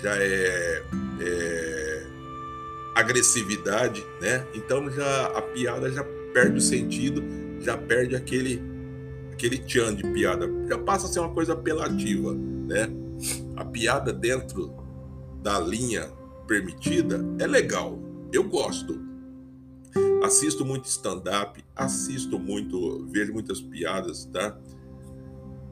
já 0.02 0.18
é, 0.18 0.84
é 1.22 2.04
agressividade, 2.96 4.06
né? 4.20 4.46
Então 4.54 4.90
já 4.92 5.28
a 5.28 5.42
piada 5.42 5.90
já 5.90 6.04
perde 6.34 6.58
o 6.58 6.62
sentido, 6.62 7.24
já 7.62 7.78
perde 7.78 8.16
aquele 8.16 8.62
aquele 9.32 9.58
tchan 9.58 9.96
de 9.96 10.04
piada, 10.04 10.48
já 10.68 10.78
passa 10.78 11.08
a 11.08 11.10
ser 11.10 11.20
uma 11.22 11.34
coisa 11.34 11.54
apelativa, 11.54 12.34
né? 12.34 12.90
A 13.56 13.64
piada 13.64 14.12
dentro 14.12 14.76
da 15.42 15.60
linha 15.60 16.12
permitida 16.52 17.26
é 17.40 17.48
legal. 17.48 17.98
Eu 18.34 18.44
gosto. 18.44 19.00
Assisto 20.22 20.66
muito 20.66 20.84
stand-up, 20.86 21.64
assisto 21.74 22.38
muito, 22.38 23.06
vejo 23.06 23.32
muitas 23.32 23.62
piadas, 23.62 24.26
tá? 24.26 24.58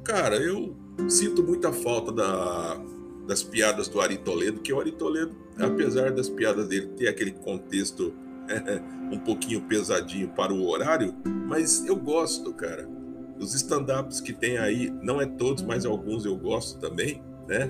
Cara, 0.06 0.38
eu 0.38 0.78
sinto 1.10 1.44
muita 1.44 1.74
falta 1.74 2.14
da, 2.14 2.82
das 3.28 3.44
piadas 3.44 3.90
do 3.90 4.00
Ari 4.00 4.20
Toledo, 4.20 4.62
que 4.62 4.72
o 4.72 4.80
Ari 4.80 4.94
Toledo, 4.94 5.36
apesar 5.58 6.14
das 6.14 6.30
piadas 6.30 6.70
dele 6.70 6.88
ter 6.96 7.10
aquele 7.10 7.32
contexto 7.32 8.14
um 9.12 9.20
pouquinho 9.20 9.62
pesadinho 9.64 10.30
para 10.30 10.54
o 10.54 10.66
horário, 10.66 11.14
mas 11.46 11.86
eu 11.86 11.98
gosto, 11.98 12.54
cara. 12.54 12.88
Os 13.38 13.54
stand-ups 13.54 14.22
que 14.22 14.32
tem 14.32 14.58
aí, 14.58 14.90
não 15.02 15.22
é 15.22 15.26
todos, 15.26 15.62
mas 15.62 15.86
alguns 15.86 16.26
eu 16.26 16.38
gosto 16.38 16.80
também, 16.80 17.22
né? 17.48 17.70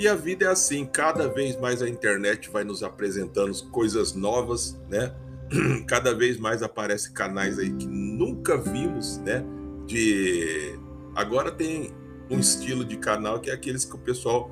E 0.00 0.08
a 0.08 0.14
vida 0.14 0.46
é 0.46 0.48
assim, 0.48 0.86
cada 0.86 1.28
vez 1.28 1.60
mais 1.60 1.82
a 1.82 1.88
internet 1.88 2.48
vai 2.48 2.64
nos 2.64 2.82
apresentando 2.82 3.52
coisas 3.64 4.14
novas, 4.14 4.80
né? 4.88 5.14
Cada 5.86 6.14
vez 6.14 6.38
mais 6.38 6.62
aparecem 6.62 7.12
canais 7.12 7.58
aí 7.58 7.70
que 7.70 7.86
nunca 7.86 8.56
vimos, 8.56 9.18
né? 9.18 9.44
De 9.86 10.74
agora 11.14 11.50
tem 11.50 11.92
um 12.30 12.38
estilo 12.38 12.82
de 12.82 12.96
canal 12.96 13.40
que 13.40 13.50
é 13.50 13.52
aqueles 13.52 13.84
que 13.84 13.94
o 13.94 13.98
pessoal 13.98 14.50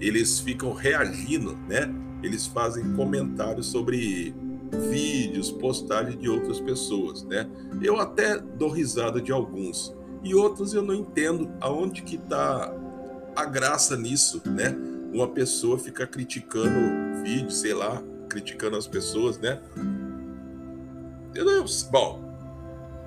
eles 0.00 0.40
ficam 0.40 0.72
reagindo, 0.72 1.56
né? 1.68 1.88
Eles 2.20 2.48
fazem 2.48 2.92
comentários 2.94 3.66
sobre 3.66 4.34
vídeos, 4.90 5.48
postagens 5.48 6.18
de 6.18 6.28
outras 6.28 6.60
pessoas, 6.60 7.22
né? 7.22 7.48
Eu 7.80 8.00
até 8.00 8.36
dou 8.36 8.68
risada 8.68 9.20
de 9.20 9.30
alguns 9.30 9.94
e 10.24 10.34
outros 10.34 10.74
eu 10.74 10.82
não 10.82 10.94
entendo 10.94 11.48
aonde 11.60 12.02
que 12.02 12.18
tá 12.18 12.74
a 13.38 13.44
graça 13.44 13.96
nisso, 13.96 14.42
né? 14.44 14.76
Uma 15.12 15.28
pessoa 15.28 15.78
fica 15.78 16.04
criticando 16.08 17.22
vídeo, 17.22 17.52
sei 17.52 17.72
lá, 17.72 18.02
criticando 18.28 18.76
as 18.76 18.88
pessoas, 18.88 19.38
né? 19.38 19.60
Bom, 21.88 22.28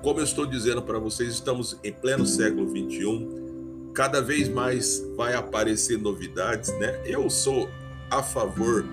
como 0.02 0.20
eu 0.20 0.24
estou 0.24 0.46
dizendo 0.46 0.80
para 0.80 0.98
vocês, 0.98 1.34
estamos 1.34 1.78
em 1.84 1.92
pleno 1.92 2.24
século 2.24 2.66
21. 2.66 3.92
Cada 3.94 4.22
vez 4.22 4.48
mais 4.48 5.04
vai 5.18 5.34
aparecer 5.34 5.98
novidades, 5.98 6.70
né? 6.78 6.98
Eu 7.04 7.28
sou 7.28 7.68
a 8.10 8.22
favor 8.22 8.86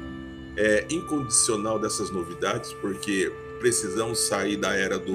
é, 0.58 0.86
incondicional 0.89 1.80
dessas 1.80 2.12
novidades, 2.12 2.73
porque 2.82 3.32
precisamos 3.60 4.28
sair 4.28 4.58
da 4.58 4.73
era 4.73 4.99
do 4.99 5.13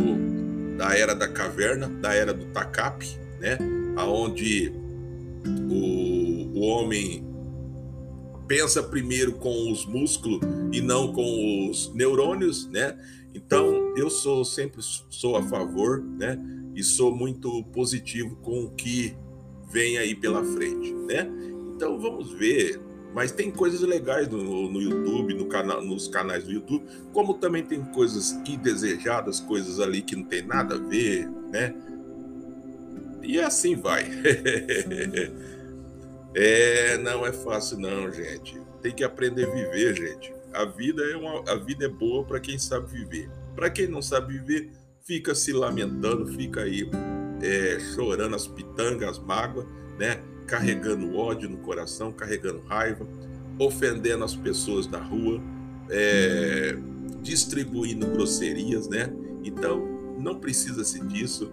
da 0.78 0.96
era 0.96 1.14
da 1.14 1.28
caverna, 1.28 1.86
da 1.86 2.14
era 2.14 2.32
do 2.32 2.46
TACAP, 2.46 3.04
né? 3.38 3.58
Aonde 3.94 4.72
o 5.68 5.93
homem 6.64 7.24
pensa 8.46 8.82
primeiro 8.82 9.32
com 9.32 9.70
os 9.70 9.86
músculos 9.86 10.40
e 10.72 10.80
não 10.80 11.12
com 11.12 11.70
os 11.70 11.92
neurônios, 11.94 12.66
né? 12.68 12.96
Então, 13.34 13.94
eu 13.96 14.08
sou 14.10 14.44
sempre 14.44 14.80
sou 15.10 15.36
a 15.36 15.42
favor, 15.42 16.02
né? 16.02 16.38
E 16.74 16.82
sou 16.82 17.14
muito 17.14 17.64
positivo 17.64 18.36
com 18.36 18.64
o 18.64 18.70
que 18.70 19.16
vem 19.70 19.98
aí 19.98 20.14
pela 20.14 20.44
frente, 20.44 20.92
né? 20.92 21.28
Então, 21.74 21.98
vamos 21.98 22.32
ver. 22.32 22.80
Mas 23.12 23.30
tem 23.30 23.50
coisas 23.50 23.80
legais 23.80 24.28
no, 24.28 24.70
no 24.70 24.80
YouTube, 24.82 25.34
no 25.34 25.46
canal, 25.46 25.82
nos 25.82 26.08
canais 26.08 26.44
do 26.44 26.50
YouTube, 26.50 26.84
como 27.12 27.34
também 27.34 27.64
tem 27.64 27.80
coisas 27.80 28.32
indesejadas, 28.46 29.38
coisas 29.38 29.78
ali 29.78 30.02
que 30.02 30.16
não 30.16 30.24
tem 30.24 30.42
nada 30.42 30.74
a 30.74 30.78
ver, 30.78 31.28
né? 31.50 31.74
E 33.22 33.40
assim 33.40 33.76
vai. 33.76 34.04
É, 36.34 36.98
não 36.98 37.24
é 37.24 37.32
fácil 37.32 37.78
não, 37.78 38.10
gente. 38.12 38.60
Tem 38.82 38.92
que 38.92 39.04
aprender 39.04 39.46
a 39.46 39.50
viver, 39.50 39.94
gente. 39.94 40.34
A 40.52 40.64
vida 40.64 41.02
é 41.04 41.16
uma, 41.16 41.50
a 41.50 41.56
vida 41.56 41.84
é 41.84 41.88
boa 41.88 42.24
para 42.24 42.40
quem 42.40 42.58
sabe 42.58 42.90
viver. 42.90 43.30
Para 43.54 43.70
quem 43.70 43.86
não 43.86 44.02
sabe 44.02 44.38
viver, 44.38 44.70
fica 45.04 45.34
se 45.34 45.52
lamentando, 45.52 46.26
fica 46.26 46.62
aí 46.62 46.88
é, 47.42 47.78
chorando 47.94 48.34
as 48.34 48.46
pitangas, 48.46 49.10
as 49.10 49.18
mágoas, 49.18 49.66
né? 49.98 50.20
Carregando 50.46 51.16
ódio 51.16 51.48
no 51.48 51.58
coração, 51.58 52.12
carregando 52.12 52.60
raiva, 52.62 53.06
ofendendo 53.58 54.24
as 54.24 54.34
pessoas 54.34 54.86
na 54.86 54.98
rua, 54.98 55.40
é, 55.88 56.76
distribuindo 57.22 58.06
grosserias, 58.06 58.88
né? 58.88 59.12
Então, 59.44 59.86
não 60.18 60.38
precisa-se 60.38 61.00
disso. 61.06 61.50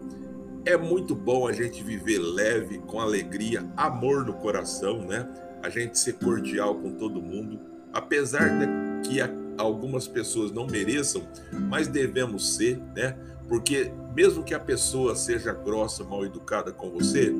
É 0.63 0.77
muito 0.77 1.15
bom 1.15 1.47
a 1.47 1.53
gente 1.53 1.83
viver 1.83 2.19
leve, 2.19 2.77
com 2.79 2.99
alegria, 2.99 3.67
amor 3.75 4.25
no 4.25 4.33
coração, 4.33 5.05
né? 5.05 5.27
A 5.63 5.69
gente 5.69 5.97
ser 5.97 6.13
cordial 6.13 6.75
com 6.75 6.93
todo 6.93 7.21
mundo, 7.21 7.59
apesar 7.91 8.47
de 8.59 9.09
que 9.09 9.19
algumas 9.57 10.07
pessoas 10.07 10.51
não 10.51 10.67
mereçam, 10.67 11.27
mas 11.69 11.87
devemos 11.87 12.55
ser, 12.55 12.79
né? 12.95 13.17
Porque 13.47 13.91
mesmo 14.15 14.43
que 14.43 14.53
a 14.53 14.59
pessoa 14.59 15.15
seja 15.15 15.51
grossa, 15.51 16.03
mal 16.03 16.25
educada 16.25 16.71
com 16.71 16.91
você, 16.91 17.33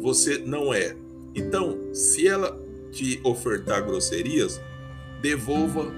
você 0.00 0.38
não 0.38 0.72
é. 0.72 0.96
Então, 1.34 1.92
se 1.92 2.28
ela 2.28 2.58
te 2.92 3.20
ofertar 3.24 3.84
grosserias, 3.84 4.60
devolva 5.20 5.92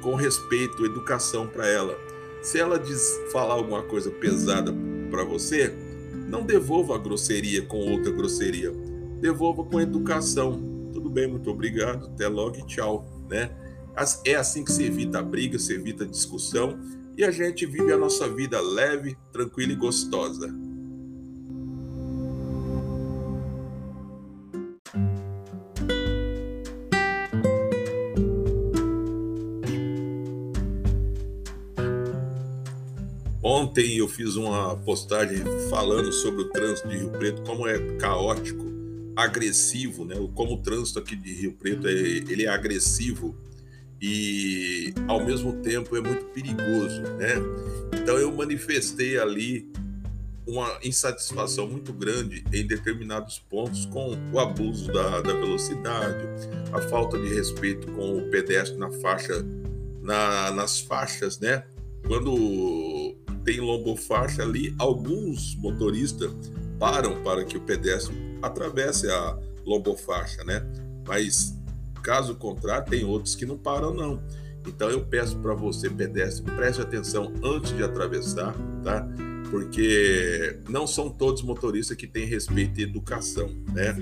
com 0.00 0.14
respeito, 0.14 0.86
educação 0.86 1.46
para 1.46 1.66
ela. 1.66 1.98
Se 2.40 2.58
ela 2.58 2.78
diz, 2.78 3.20
falar 3.32 3.54
alguma 3.54 3.82
coisa 3.82 4.10
pesada 4.10 4.72
para 5.10 5.24
você, 5.24 5.74
Não 6.28 6.44
devolva 6.44 6.94
a 6.94 6.98
grosseria 6.98 7.62
com 7.62 7.78
outra 7.78 8.12
grosseria. 8.12 8.70
Devolva 9.20 9.64
com 9.64 9.80
educação. 9.80 10.60
Tudo 10.92 11.08
bem, 11.08 11.26
muito 11.26 11.50
obrigado. 11.50 12.06
Até 12.06 12.28
logo 12.28 12.56
e 12.56 12.66
tchau, 12.66 13.06
né? 13.28 13.50
É 14.24 14.34
assim 14.34 14.62
que 14.62 14.70
se 14.70 14.84
evita 14.84 15.18
a 15.18 15.22
briga, 15.22 15.58
se 15.58 15.72
evita 15.72 16.04
a 16.04 16.06
discussão 16.06 16.78
e 17.16 17.24
a 17.24 17.32
gente 17.32 17.66
vive 17.66 17.92
a 17.92 17.98
nossa 17.98 18.28
vida 18.28 18.60
leve, 18.60 19.16
tranquila 19.32 19.72
e 19.72 19.76
gostosa. 19.76 20.54
Ontem 33.78 33.96
eu 33.96 34.08
fiz 34.08 34.34
uma 34.34 34.74
postagem 34.78 35.38
falando 35.70 36.12
sobre 36.12 36.42
o 36.42 36.48
trânsito 36.48 36.88
de 36.88 36.96
Rio 36.96 37.10
Preto, 37.10 37.42
como 37.42 37.64
é 37.64 37.78
caótico, 37.96 38.66
agressivo, 39.14 40.04
né? 40.04 40.16
Como 40.34 40.54
o 40.54 40.56
trânsito 40.56 40.98
aqui 40.98 41.14
de 41.14 41.32
Rio 41.32 41.52
Preto 41.52 41.86
é, 41.86 41.92
ele 41.92 42.44
é 42.44 42.48
agressivo 42.48 43.36
e 44.02 44.92
ao 45.06 45.24
mesmo 45.24 45.62
tempo 45.62 45.96
é 45.96 46.00
muito 46.00 46.24
perigoso, 46.24 47.02
né? 47.18 47.34
Então 47.94 48.18
eu 48.18 48.32
manifestei 48.32 49.16
ali 49.16 49.70
uma 50.44 50.80
insatisfação 50.82 51.68
muito 51.68 51.92
grande 51.92 52.42
em 52.52 52.66
determinados 52.66 53.38
pontos 53.38 53.86
com 53.86 54.18
o 54.32 54.40
abuso 54.40 54.92
da, 54.92 55.20
da 55.20 55.34
velocidade, 55.34 56.26
a 56.72 56.80
falta 56.80 57.16
de 57.16 57.32
respeito 57.32 57.86
com 57.92 58.18
o 58.18 58.28
pedestre 58.28 58.76
na 58.76 58.90
faixa, 58.90 59.46
na, 60.02 60.50
nas 60.50 60.80
faixas, 60.80 61.38
né? 61.38 61.62
Quando 62.08 62.97
tem 63.48 63.60
lombofaixa 63.60 64.42
ali, 64.42 64.74
alguns 64.78 65.54
motoristas 65.56 66.30
param 66.78 67.22
para 67.22 67.44
que 67.46 67.56
o 67.56 67.60
pedestre 67.62 68.14
atravesse 68.42 69.08
a 69.08 69.38
lombofaixa, 69.64 70.44
né? 70.44 70.62
Mas 71.06 71.58
Caso 72.02 72.34
contrário, 72.36 72.88
tem 72.88 73.04
outros 73.04 73.34
que 73.34 73.44
não 73.44 73.58
param, 73.58 73.92
não. 73.92 74.22
Então 74.66 74.88
eu 74.90 75.04
peço 75.04 75.36
para 75.38 75.54
você, 75.54 75.88
pedestre, 75.90 76.44
preste 76.54 76.80
atenção 76.80 77.32
antes 77.42 77.76
de 77.76 77.82
atravessar, 77.82 78.54
tá? 78.82 79.06
Porque 79.50 80.58
não 80.68 80.86
são 80.86 81.10
todos 81.10 81.42
motoristas 81.42 81.96
que 81.96 82.06
têm 82.06 82.24
respeito 82.26 82.80
e 82.80 82.82
educação, 82.82 83.48
né? 83.72 83.96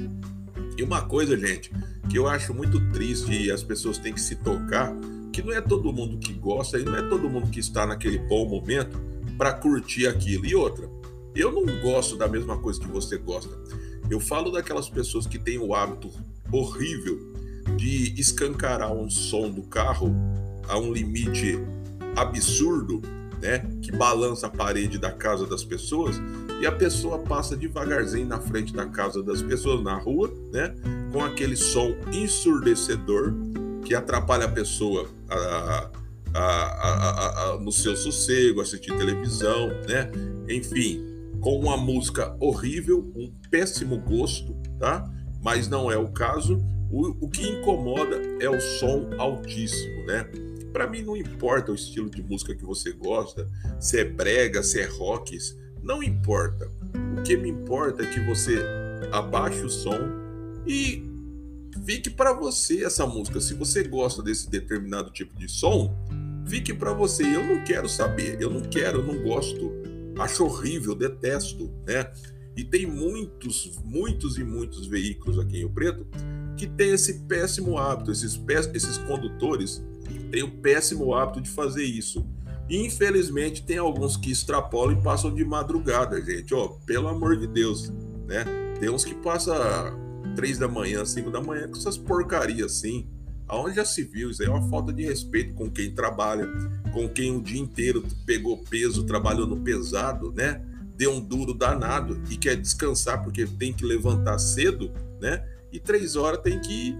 E 0.77 0.83
uma 0.83 1.03
coisa, 1.03 1.37
gente, 1.37 1.71
que 2.09 2.19
eu 2.19 2.29
acho 2.29 2.53
muito 2.53 2.81
triste 2.91 3.33
e 3.33 3.51
as 3.51 3.63
pessoas 3.63 3.99
têm 3.99 4.13
que 4.13 4.21
se 4.21 4.37
tocar, 4.37 4.95
que 5.33 5.43
não 5.43 5.53
é 5.53 5.61
todo 5.61 5.93
mundo 5.93 6.19
que 6.19 6.33
gosta 6.33 6.79
e 6.79 6.85
não 6.85 6.97
é 6.97 7.03
todo 7.03 7.29
mundo 7.29 7.49
que 7.49 7.61
está 7.61 7.87
naquele 7.87 8.19
bom 8.19 8.49
momento 8.49 9.16
para 9.37 9.53
curtir 9.53 10.07
aquilo. 10.07 10.47
E 10.47 10.55
outra, 10.55 10.89
eu 11.35 11.53
não 11.53 11.65
gosto 11.81 12.17
da 12.17 12.27
mesma 12.27 12.59
coisa 12.59 12.81
que 12.81 12.89
você 12.89 13.19
gosta. 13.19 13.51
Eu 14.09 14.21
falo 14.21 14.51
daquelas 14.51 14.89
pessoas 14.89 15.27
que 15.27 15.39
têm 15.39 15.59
o 15.59 15.75
hábito 15.75 16.11
horrível 16.51 17.19
de 17.77 18.19
escancarar 18.19 18.93
um 18.93 19.11
som 19.11 19.51
do 19.51 19.63
carro 19.63 20.15
a 20.69 20.79
um 20.79 20.93
limite 20.93 21.59
absurdo, 22.15 23.03
né, 23.41 23.59
que 23.83 23.93
balança 23.93 24.47
a 24.47 24.51
parede 24.51 24.99
da 24.99 25.13
casa 25.13 25.47
das 25.47 25.63
pessoas 25.63 26.17
e 26.61 26.67
a 26.67 26.73
pessoa 26.73 27.19
passa 27.19 27.57
devagarzinho 27.57 28.27
na 28.27 28.41
frente 28.41 28.73
da 28.73 28.87
casa 28.87 29.23
das 29.23 29.43
pessoas 29.43 29.83
na 29.83 29.97
rua, 29.97 30.33
né, 30.51 30.75
com 31.13 31.23
aquele 31.23 31.57
som 31.57 31.95
ensurdecedor 32.13 33.35
que 33.85 33.95
atrapalha 33.95 34.47
a 34.47 34.49
pessoa 34.49 35.07
a, 35.29 35.91
a, 36.39 36.89
a, 36.89 37.51
a, 37.55 37.59
no 37.59 37.73
seu 37.73 37.97
sossego, 37.97 38.61
assistir 38.61 38.97
televisão, 38.97 39.69
né, 39.89 40.11
enfim, 40.49 41.05
com 41.41 41.59
uma 41.59 41.77
música 41.77 42.37
horrível, 42.41 43.11
um 43.15 43.33
péssimo 43.51 43.99
gosto, 43.99 44.55
tá? 44.79 45.09
Mas 45.43 45.69
não 45.69 45.91
é 45.91 45.97
o 45.97 46.09
caso 46.09 46.59
o, 46.91 47.27
o 47.27 47.29
que 47.29 47.43
incomoda 47.43 48.17
é 48.41 48.49
o 48.49 48.61
som 48.61 49.11
altíssimo, 49.19 50.05
né? 50.07 50.25
Para 50.73 50.87
mim 50.87 51.03
não 51.03 51.17
importa 51.17 51.73
o 51.73 51.75
estilo 51.75 52.09
de 52.09 52.23
música 52.23 52.55
que 52.55 52.65
você 52.65 52.93
gosta, 52.93 53.49
se 53.81 53.99
é 53.99 54.05
brega, 54.05 54.63
se 54.63 54.81
é 54.81 54.87
rock, 54.87 55.37
não 55.83 56.03
importa. 56.03 56.71
O 57.19 57.23
que 57.23 57.37
me 57.37 57.49
importa 57.49 58.03
é 58.03 58.07
que 58.07 58.21
você 58.21 58.59
abaixe 59.11 59.63
o 59.63 59.71
som 59.71 59.99
e 60.67 61.03
fique 61.85 62.11
para 62.11 62.33
você 62.33 62.85
essa 62.85 63.07
música. 63.07 63.41
Se 63.41 63.55
você 63.55 63.83
gosta 63.85 64.23
desse 64.23 64.51
determinado 64.51 65.11
tipo 65.11 65.37
de 65.39 65.49
som, 65.49 65.97
fique 66.47 66.73
para 66.73 66.93
você. 66.93 67.23
Eu 67.23 67.45
não 67.45 67.65
quero 67.65 67.89
saber, 67.89 68.41
eu 68.41 68.51
não 68.51 68.63
quero, 68.63 69.01
eu 69.01 69.05
não 69.05 69.23
gosto, 69.23 69.73
acho 70.19 70.45
horrível, 70.45 70.95
detesto, 70.95 71.71
né? 71.87 72.11
E 72.57 72.65
tem 72.65 72.87
muitos, 72.87 73.79
muitos 73.85 74.39
e 74.39 74.45
muitos 74.45 74.87
veículos 74.87 75.39
aqui 75.39 75.57
em 75.57 75.59
Rio 75.61 75.71
Preto 75.71 76.07
que 76.57 76.67
tem 76.67 76.91
esse 76.91 77.21
péssimo 77.21 77.77
hábito, 77.77 78.11
esses, 78.11 78.41
esses 78.73 78.97
condutores 78.99 79.85
têm 80.31 80.43
o 80.43 80.51
péssimo 80.51 81.15
hábito 81.15 81.43
de 81.43 81.51
fazer 81.51 81.85
isso. 81.85 82.27
Infelizmente, 82.69 83.65
tem 83.65 83.79
alguns 83.79 84.17
que 84.17 84.31
extrapolam 84.33 84.99
e 84.99 85.03
passam 85.03 85.33
de 85.33 85.45
madrugada, 85.45 86.21
gente. 86.21 86.53
Ó, 86.55 86.69
pelo 86.85 87.09
amor 87.09 87.39
de 87.39 87.47
Deus, 87.47 87.93
né? 88.27 88.45
Tem 88.81 88.89
uns 88.89 89.05
que 89.05 89.15
passam 89.15 89.55
três 90.35 90.59
da 90.59 90.67
manhã, 90.67 91.05
cinco 91.05 91.31
da 91.31 91.41
manhã 91.41 91.69
com 91.69 91.77
essas 91.77 91.97
porcarias 91.97 92.73
assim. 92.73 93.09
Aonde 93.49 93.77
já 93.77 93.85
se 93.85 94.03
viu? 94.03 94.31
Isso 94.31 94.43
aí 94.43 94.49
é 94.49 94.51
uma 94.51 94.69
falta 94.69 94.93
de 94.93 95.05
respeito 95.05 95.55
com 95.55 95.71
quem 95.71 95.95
trabalha, 95.95 96.49
com 96.93 97.09
quem 97.09 97.37
o 97.37 97.41
dia 97.41 97.61
inteiro 97.61 98.05
pegou 98.25 98.59
peso, 98.59 99.05
trabalhou 99.05 99.47
no 99.47 99.59
pesado, 99.59 100.33
né? 100.33 100.61
Deu 100.97 101.13
um 101.13 101.21
duro 101.21 101.53
danado 101.53 102.21
e 102.31 102.37
quer 102.37 102.57
descansar 102.57 103.23
porque 103.23 103.47
tem 103.47 103.73
que 103.73 103.85
levantar 103.85 104.39
cedo, 104.39 104.91
né? 105.21 105.45
e 105.77 105.81
três 105.81 106.17
horas 106.17 106.41
tem 106.41 106.59
que 106.59 106.97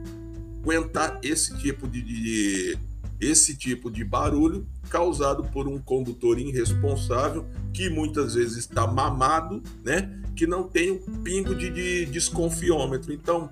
aguentar 0.63 1.19
esse 1.23 1.57
tipo 1.59 1.89
de, 1.89 2.03
de, 2.03 2.79
esse 3.21 3.57
tipo 3.57 3.91
de 3.91 4.05
barulho 4.05 4.67
causado 4.91 5.45
por 5.45 5.67
um 5.67 5.79
condutor 5.79 6.39
irresponsável 6.39 7.47
que 7.73 7.89
muitas 7.89 8.35
vezes 8.35 8.59
está 8.59 8.87
mamado, 8.87 9.63
né? 9.85 10.21
Que 10.35 10.47
não 10.47 10.69
tem 10.69 10.91
um 10.93 11.23
pingo 11.23 11.55
de, 11.55 11.71
de 11.71 12.07
desconfiômetro. 12.07 13.13
Então, 13.13 13.51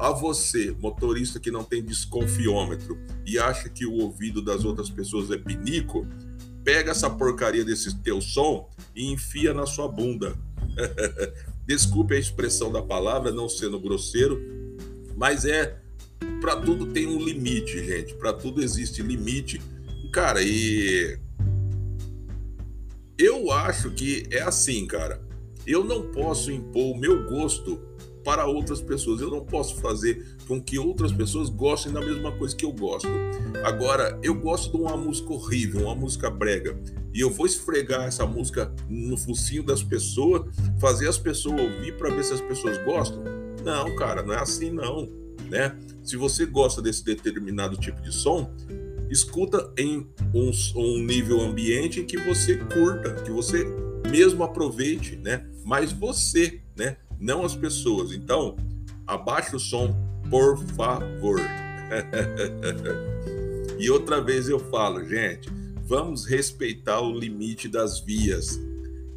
a 0.00 0.12
você, 0.12 0.74
motorista 0.80 1.38
que 1.38 1.50
não 1.50 1.62
tem 1.62 1.84
desconfiômetro 1.84 2.98
e 3.26 3.38
acha 3.38 3.68
que 3.68 3.84
o 3.84 3.92
ouvido 3.92 4.40
das 4.40 4.64
outras 4.64 4.88
pessoas 4.88 5.30
é 5.30 5.36
pinico, 5.36 6.06
pega 6.64 6.90
essa 6.90 7.10
porcaria 7.10 7.62
desse 7.62 7.94
teu 8.02 8.18
som 8.18 8.70
e 8.96 9.12
enfia 9.12 9.52
na 9.52 9.66
sua 9.66 9.86
bunda. 9.86 10.34
Desculpe 11.68 12.14
a 12.14 12.18
expressão 12.18 12.72
da 12.72 12.80
palavra, 12.80 13.30
não 13.30 13.46
sendo 13.46 13.78
grosseiro, 13.78 14.40
mas 15.16 15.44
é 15.44 15.78
para 16.40 16.56
tudo 16.56 16.86
tem 16.86 17.06
um 17.06 17.22
limite, 17.22 17.84
gente. 17.84 18.14
Para 18.14 18.32
tudo 18.32 18.62
existe 18.62 19.02
limite. 19.02 19.60
Cara, 20.12 20.42
e 20.42 21.18
eu 23.18 23.52
acho 23.52 23.90
que 23.90 24.26
é 24.30 24.40
assim, 24.40 24.86
cara. 24.86 25.22
Eu 25.66 25.84
não 25.84 26.10
posso 26.10 26.50
impor 26.50 26.94
o 26.94 26.98
meu 26.98 27.28
gosto 27.28 27.89
para 28.24 28.46
outras 28.46 28.80
pessoas. 28.80 29.20
Eu 29.20 29.30
não 29.30 29.44
posso 29.44 29.76
fazer 29.76 30.36
com 30.46 30.60
que 30.60 30.78
outras 30.78 31.12
pessoas 31.12 31.48
gostem 31.48 31.92
da 31.92 32.00
mesma 32.00 32.32
coisa 32.32 32.54
que 32.54 32.64
eu 32.64 32.72
gosto. 32.72 33.08
Agora, 33.64 34.18
eu 34.22 34.34
gosto 34.34 34.76
de 34.76 34.82
uma 34.82 34.96
música 34.96 35.32
horrível, 35.32 35.82
uma 35.82 35.94
música 35.94 36.30
brega, 36.30 36.78
e 37.12 37.20
eu 37.20 37.30
vou 37.30 37.46
esfregar 37.46 38.06
essa 38.06 38.26
música 38.26 38.72
no 38.88 39.16
focinho 39.16 39.62
das 39.62 39.82
pessoas, 39.82 40.42
fazer 40.78 41.08
as 41.08 41.18
pessoas 41.18 41.60
ouvir 41.60 41.96
para 41.96 42.10
ver 42.10 42.24
se 42.24 42.34
as 42.34 42.40
pessoas 42.40 42.78
gostam. 42.84 43.22
Não, 43.64 43.94
cara, 43.96 44.22
não 44.22 44.32
é 44.32 44.38
assim 44.38 44.70
não, 44.70 45.08
né? 45.48 45.76
Se 46.02 46.16
você 46.16 46.46
gosta 46.46 46.80
desse 46.80 47.04
determinado 47.04 47.76
tipo 47.76 48.00
de 48.00 48.12
som, 48.12 48.50
escuta 49.10 49.72
em 49.76 50.06
um, 50.32 50.50
um 50.76 51.04
nível 51.04 51.40
ambiente 51.40 52.00
em 52.00 52.06
que 52.06 52.16
você 52.16 52.56
curta, 52.56 53.14
que 53.22 53.30
você 53.30 53.66
mesmo 54.08 54.42
aproveite, 54.42 55.16
né? 55.16 55.46
Mas 55.64 55.92
você, 55.92 56.60
né? 56.76 56.96
Não 57.20 57.44
as 57.44 57.54
pessoas. 57.54 58.12
Então, 58.12 58.56
abaixe 59.06 59.54
o 59.54 59.60
som, 59.60 59.94
por 60.30 60.58
favor. 60.74 61.40
e 63.78 63.90
outra 63.90 64.20
vez 64.20 64.48
eu 64.48 64.58
falo, 64.58 65.04
gente, 65.04 65.50
vamos 65.84 66.24
respeitar 66.24 67.00
o 67.00 67.12
limite 67.12 67.68
das 67.68 68.00
vias. 68.00 68.58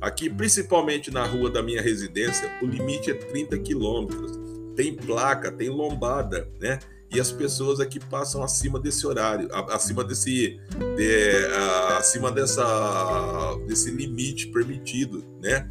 Aqui, 0.01 0.29
principalmente 0.29 1.09
na 1.09 1.25
rua 1.25 1.49
da 1.49 1.63
minha 1.63 1.81
residência, 1.81 2.51
o 2.61 2.65
limite 2.65 3.09
é 3.09 3.13
30 3.13 3.57
quilômetros. 3.59 4.37
Tem 4.75 4.93
placa, 4.93 5.51
tem 5.51 5.69
lombada, 5.69 6.49
né? 6.59 6.79
E 7.09 7.19
as 7.19 7.31
pessoas 7.31 7.79
aqui 7.79 7.99
passam 7.99 8.43
acima 8.43 8.79
desse 8.79 9.05
horário, 9.05 9.47
acima 9.69 10.03
desse, 10.03 10.59
de, 10.97 11.45
acima 11.99 12.31
dessa, 12.31 13.55
desse 13.67 13.91
limite 13.91 14.47
permitido, 14.47 15.23
né? 15.39 15.69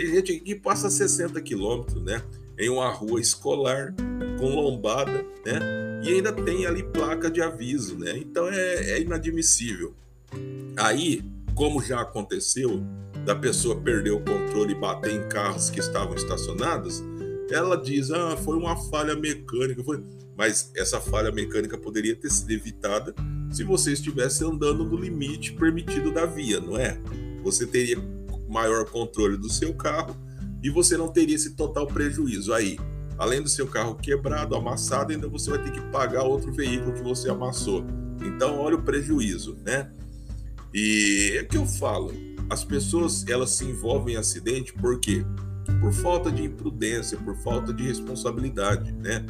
Tem 0.00 0.14
gente 0.14 0.32
aqui 0.32 0.40
que 0.40 0.54
passa 0.54 0.88
60 0.88 1.38
quilômetros, 1.42 2.02
né? 2.02 2.22
Em 2.58 2.70
uma 2.70 2.88
rua 2.90 3.20
escolar 3.20 3.94
com 4.38 4.48
lombada, 4.48 5.26
né? 5.44 6.00
E 6.02 6.08
ainda 6.08 6.32
tem 6.32 6.64
ali 6.64 6.82
placa 6.82 7.30
de 7.30 7.42
aviso, 7.42 7.98
né? 7.98 8.16
Então 8.16 8.48
é, 8.48 8.92
é 8.92 9.00
inadmissível. 9.02 9.94
Aí, 10.74 11.22
como 11.54 11.82
já 11.82 12.00
aconteceu, 12.00 12.82
da 13.26 13.34
pessoa 13.34 13.78
perder 13.78 14.12
o 14.12 14.20
controle 14.20 14.72
e 14.72 14.74
bater 14.74 15.12
em 15.12 15.28
carros 15.28 15.68
que 15.68 15.80
estavam 15.80 16.14
estacionados, 16.14 17.02
ela 17.50 17.76
diz: 17.76 18.10
ah, 18.10 18.38
foi 18.38 18.56
uma 18.56 18.76
falha 18.88 19.14
mecânica. 19.14 19.84
Foi... 19.84 20.02
Mas 20.34 20.72
essa 20.74 20.98
falha 20.98 21.30
mecânica 21.30 21.76
poderia 21.76 22.16
ter 22.16 22.30
sido 22.30 22.50
evitada 22.52 23.14
se 23.50 23.62
você 23.64 23.92
estivesse 23.92 24.42
andando 24.46 24.82
no 24.82 24.96
limite 24.96 25.52
permitido 25.52 26.10
da 26.10 26.24
via, 26.24 26.58
não 26.58 26.78
é? 26.78 26.98
Você 27.42 27.66
teria 27.66 27.98
maior 28.50 28.84
controle 28.84 29.36
do 29.36 29.48
seu 29.48 29.72
carro 29.72 30.16
e 30.62 30.68
você 30.68 30.96
não 30.96 31.08
teria 31.08 31.36
esse 31.36 31.54
total 31.54 31.86
prejuízo. 31.86 32.52
Aí, 32.52 32.78
além 33.16 33.42
do 33.42 33.48
seu 33.48 33.66
carro 33.66 33.94
quebrado, 33.94 34.54
amassado, 34.54 35.12
ainda 35.12 35.28
você 35.28 35.50
vai 35.50 35.62
ter 35.62 35.70
que 35.70 35.80
pagar 35.90 36.24
outro 36.24 36.52
veículo 36.52 36.92
que 36.92 37.02
você 37.02 37.30
amassou. 37.30 37.84
Então, 38.22 38.58
olha 38.58 38.76
o 38.76 38.82
prejuízo, 38.82 39.56
né? 39.64 39.90
E 40.72 41.36
é 41.38 41.44
que 41.44 41.56
eu 41.56 41.66
falo, 41.66 42.12
as 42.48 42.62
pessoas 42.62 43.26
elas 43.26 43.50
se 43.50 43.64
envolvem 43.64 44.14
em 44.14 44.18
acidente 44.18 44.72
por 44.72 45.00
quê? 45.00 45.24
Por 45.80 45.92
falta 45.92 46.30
de 46.30 46.42
imprudência, 46.42 47.16
por 47.18 47.36
falta 47.36 47.72
de 47.72 47.84
responsabilidade, 47.84 48.92
né? 48.92 49.24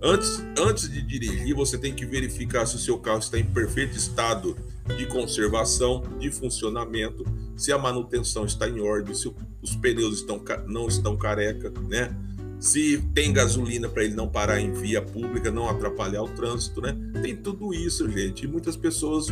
Antes, 0.00 0.42
antes 0.56 0.88
de 0.88 1.02
dirigir, 1.02 1.54
você 1.54 1.76
tem 1.76 1.92
que 1.92 2.06
verificar 2.06 2.66
se 2.66 2.76
o 2.76 2.78
seu 2.78 2.98
carro 2.98 3.18
está 3.18 3.38
em 3.38 3.44
perfeito 3.44 3.96
estado 3.96 4.56
de 4.96 5.06
conservação, 5.06 6.02
de 6.18 6.30
funcionamento, 6.30 7.24
se 7.56 7.72
a 7.72 7.78
manutenção 7.78 8.44
está 8.44 8.68
em 8.68 8.80
ordem, 8.80 9.14
se 9.14 9.32
os 9.60 9.74
pneus 9.76 10.18
estão, 10.18 10.40
não 10.66 10.86
estão 10.86 11.16
careca, 11.16 11.72
né? 11.88 12.14
Se 12.60 12.98
tem 13.14 13.32
gasolina 13.32 13.88
para 13.88 14.04
ele 14.04 14.14
não 14.14 14.28
parar 14.28 14.60
em 14.60 14.72
via 14.72 15.00
pública, 15.00 15.50
não 15.50 15.68
atrapalhar 15.68 16.22
o 16.22 16.28
trânsito, 16.28 16.80
né? 16.80 16.96
Tem 17.22 17.36
tudo 17.36 17.72
isso, 17.72 18.10
gente. 18.10 18.44
E 18.44 18.48
muitas 18.48 18.76
pessoas 18.76 19.26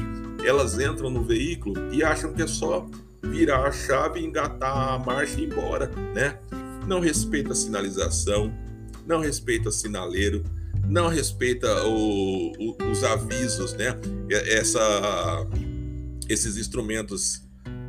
elas 0.45 0.79
entram 0.79 1.11
no 1.11 1.23
veículo 1.23 1.93
e 1.93 2.05
acham 2.05 2.33
que 2.33 2.43
é 2.43 2.47
só 2.47 2.89
virar 3.23 3.67
a 3.67 3.73
chave, 3.73 4.25
engatar 4.25 4.95
a 4.95 4.99
marcha 4.99 5.41
e 5.41 5.45
ir 5.45 5.47
embora, 5.47 5.91
né? 6.15 6.39
Não 6.87 7.01
respeita 7.01 7.53
a 7.53 7.57
sinalização, 7.57 8.53
não 9.07 9.21
respeita 9.21 9.71
sinaleiro, 9.71 10.45
não 10.89 11.09
respeita 11.09 11.85
o, 11.85 12.53
o, 12.59 12.91
os 12.91 13.03
avisos, 13.05 13.75
né? 13.75 13.99
Essa, 14.31 14.81
esses 16.29 16.57
instrumentos 16.57 17.43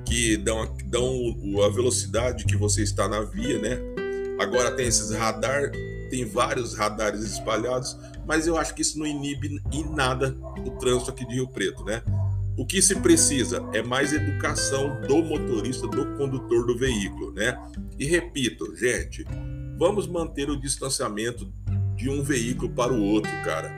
que 0.05 0.37
dão, 0.37 0.75
dão 0.85 1.63
a 1.65 1.69
velocidade 1.69 2.45
que 2.45 2.55
você 2.55 2.81
está 2.81 3.07
na 3.07 3.21
via, 3.21 3.59
né? 3.59 3.79
Agora 4.39 4.71
tem 4.71 4.87
esses 4.87 5.11
radar, 5.11 5.71
tem 6.09 6.25
vários 6.25 6.75
radares 6.75 7.21
espalhados, 7.21 7.97
mas 8.25 8.47
eu 8.47 8.57
acho 8.57 8.73
que 8.73 8.81
isso 8.81 8.97
não 8.97 9.05
inibe 9.05 9.61
em 9.71 9.83
nada 9.93 10.35
o 10.65 10.71
trânsito 10.71 11.11
aqui 11.11 11.25
de 11.25 11.35
Rio 11.35 11.47
Preto, 11.47 11.83
né? 11.83 12.01
O 12.57 12.65
que 12.65 12.81
se 12.81 12.95
precisa 12.95 13.63
é 13.73 13.83
mais 13.83 14.13
educação 14.13 14.99
do 15.01 15.17
motorista, 15.17 15.87
do 15.87 16.05
condutor 16.17 16.65
do 16.65 16.77
veículo, 16.77 17.31
né? 17.31 17.55
E 17.99 18.05
repito, 18.05 18.75
gente, 18.75 19.25
vamos 19.77 20.07
manter 20.07 20.49
o 20.49 20.59
distanciamento 20.59 21.51
de 21.97 22.09
um 22.09 22.21
veículo 22.21 22.69
para 22.69 22.93
o 22.93 23.03
outro, 23.03 23.31
cara. 23.43 23.69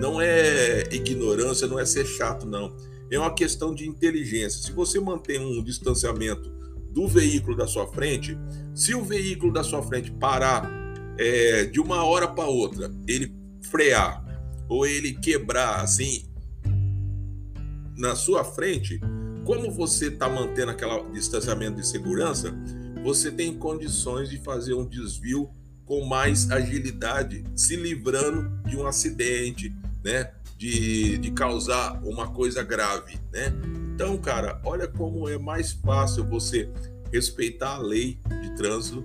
Não 0.00 0.20
é 0.20 0.82
ignorância, 0.90 1.68
não 1.68 1.78
é 1.78 1.84
ser 1.84 2.06
chato, 2.06 2.46
não. 2.46 2.74
É 3.10 3.18
uma 3.18 3.32
questão 3.32 3.74
de 3.74 3.86
inteligência. 3.86 4.62
Se 4.62 4.72
você 4.72 4.98
mantém 4.98 5.38
um 5.38 5.62
distanciamento 5.62 6.50
do 6.90 7.06
veículo 7.06 7.54
da 7.54 7.66
sua 7.66 7.86
frente, 7.86 8.36
se 8.74 8.94
o 8.94 9.04
veículo 9.04 9.52
da 9.52 9.62
sua 9.62 9.82
frente 9.82 10.10
parar 10.10 10.68
é, 11.18 11.66
de 11.66 11.78
uma 11.78 12.02
hora 12.04 12.26
para 12.26 12.46
outra, 12.46 12.90
ele 13.06 13.32
frear 13.70 14.24
ou 14.68 14.86
ele 14.86 15.12
quebrar 15.12 15.80
assim 15.80 16.24
na 17.96 18.16
sua 18.16 18.42
frente, 18.42 18.98
como 19.44 19.70
você 19.70 20.08
está 20.08 20.28
mantendo 20.28 20.72
aquele 20.72 21.10
distanciamento 21.12 21.76
de 21.80 21.86
segurança, 21.86 22.54
você 23.02 23.30
tem 23.30 23.56
condições 23.56 24.28
de 24.28 24.38
fazer 24.38 24.74
um 24.74 24.86
desvio 24.86 25.50
com 25.86 26.04
mais 26.04 26.50
agilidade, 26.50 27.44
se 27.54 27.76
livrando 27.76 28.50
de 28.68 28.76
um 28.76 28.86
acidente, 28.86 29.74
né? 30.04 30.32
De, 30.58 31.18
de 31.18 31.30
causar 31.32 32.02
uma 32.02 32.28
coisa 32.28 32.62
grave, 32.62 33.18
né? 33.32 33.52
Então, 33.94 34.18
cara, 34.18 34.60
olha 34.64 34.88
como 34.88 35.28
é 35.28 35.38
mais 35.38 35.72
fácil 35.72 36.24
você 36.24 36.68
respeitar 37.12 37.76
a 37.76 37.78
lei 37.78 38.18
de 38.42 38.54
trânsito, 38.56 39.04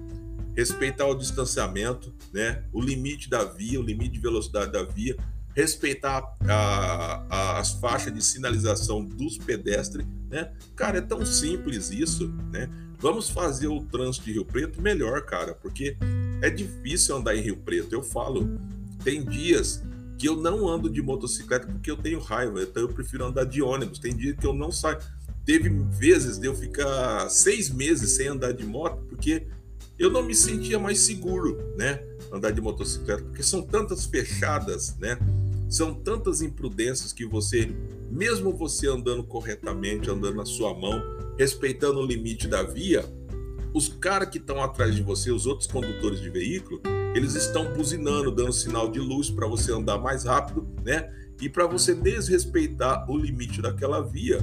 respeitar 0.56 1.06
o 1.08 1.15
distanciamento, 1.15 2.13
né? 2.34 2.63
O 2.74 2.82
limite 2.82 3.30
da 3.30 3.44
via, 3.44 3.80
o 3.80 3.84
limite 3.84 4.12
de 4.12 4.20
velocidade 4.20 4.72
da 4.72 4.84
via, 4.84 5.15
respeitar 5.56 6.24
a, 6.48 7.26
a, 7.30 7.60
as 7.60 7.72
faixas 7.74 8.13
de 8.13 8.24
sinalização 8.24 9.04
dos 9.04 9.38
pedestres, 9.38 10.06
né? 10.30 10.52
Cara, 10.76 10.98
é 10.98 11.02
tão 11.02 11.26
simples 11.26 11.91
isso, 11.91 12.28
né? 12.52 12.70
Vamos 13.02 13.32
fazer 13.32 13.68
o 13.68 13.82
trânsito 13.82 14.26
de 14.26 14.34
Rio 14.34 14.46
Preto 14.46 14.80
melhor, 14.80 15.24
cara, 15.24 15.56
porque 15.56 15.98
é 16.40 16.52
difícil 16.52 17.16
andar 17.16 17.36
em 17.36 17.42
Rio 17.42 17.58
Preto. 17.58 17.94
Eu 17.94 18.04
falo, 18.04 18.60
tem 19.04 19.26
dias 19.26 19.82
que 20.20 20.30
eu 20.30 20.36
não 20.36 20.68
ando 20.68 20.88
de 20.88 21.02
motocicleta 21.02 21.66
porque 21.66 21.90
eu 21.90 21.98
tenho 21.98 22.20
raiva, 22.20 22.62
então 22.62 22.84
eu 22.84 22.90
prefiro 22.90 23.26
andar 23.26 23.46
de 23.46 23.60
ônibus. 23.60 23.98
Tem 23.98 24.16
dias 24.16 24.38
que 24.38 24.46
eu 24.46 24.54
não 24.54 24.72
saio. 24.72 25.00
Teve 25.44 25.70
vezes 25.70 26.38
de 26.38 26.46
eu 26.46 26.54
ficar 26.54 27.28
seis 27.30 27.72
meses 27.72 28.12
sem 28.12 28.28
andar 28.28 28.52
de 28.52 28.64
moto 28.64 29.04
porque 29.10 29.48
eu 29.98 30.12
não 30.12 30.22
me 30.22 30.36
sentia 30.36 30.78
mais 30.78 31.00
seguro, 31.00 31.58
né? 31.76 32.04
Andar 32.32 32.52
de 32.52 32.62
motocicleta, 32.62 33.24
porque 33.24 33.42
são 33.42 33.64
tantas 33.64 34.06
fechadas, 34.06 34.96
né? 35.00 35.18
São 35.72 35.94
tantas 35.94 36.42
imprudências 36.42 37.14
que 37.14 37.26
você, 37.26 37.74
mesmo 38.10 38.52
você 38.52 38.90
andando 38.90 39.24
corretamente, 39.24 40.12
andando 40.12 40.36
na 40.36 40.46
sua 40.46 40.78
mão, 40.78 41.02
respeitando 41.40 41.98
o 42.02 42.06
limite 42.06 42.46
da 42.46 42.62
via, 42.62 43.06
os 43.74 43.88
caras 43.88 44.28
que 44.28 44.38
estão 44.38 44.62
atrás 44.62 44.94
de 44.94 45.02
você, 45.02 45.32
os 45.32 45.46
outros 45.46 45.72
condutores 45.72 46.20
de 46.20 46.30
veículo, 46.30 46.82
eles 47.16 47.36
estão 47.36 47.74
buzinando, 47.74 48.36
dando 48.36 48.52
sinal 48.52 48.92
de 48.92 49.00
luz 49.00 49.30
para 49.30 49.48
você 49.48 49.72
andar 49.72 49.98
mais 49.98 50.26
rápido, 50.26 50.68
né? 50.84 51.10
E 51.42 51.48
para 51.48 51.66
você 51.66 51.96
desrespeitar 51.96 53.10
o 53.10 53.18
limite 53.18 53.62
daquela 53.62 54.02
via, 54.02 54.40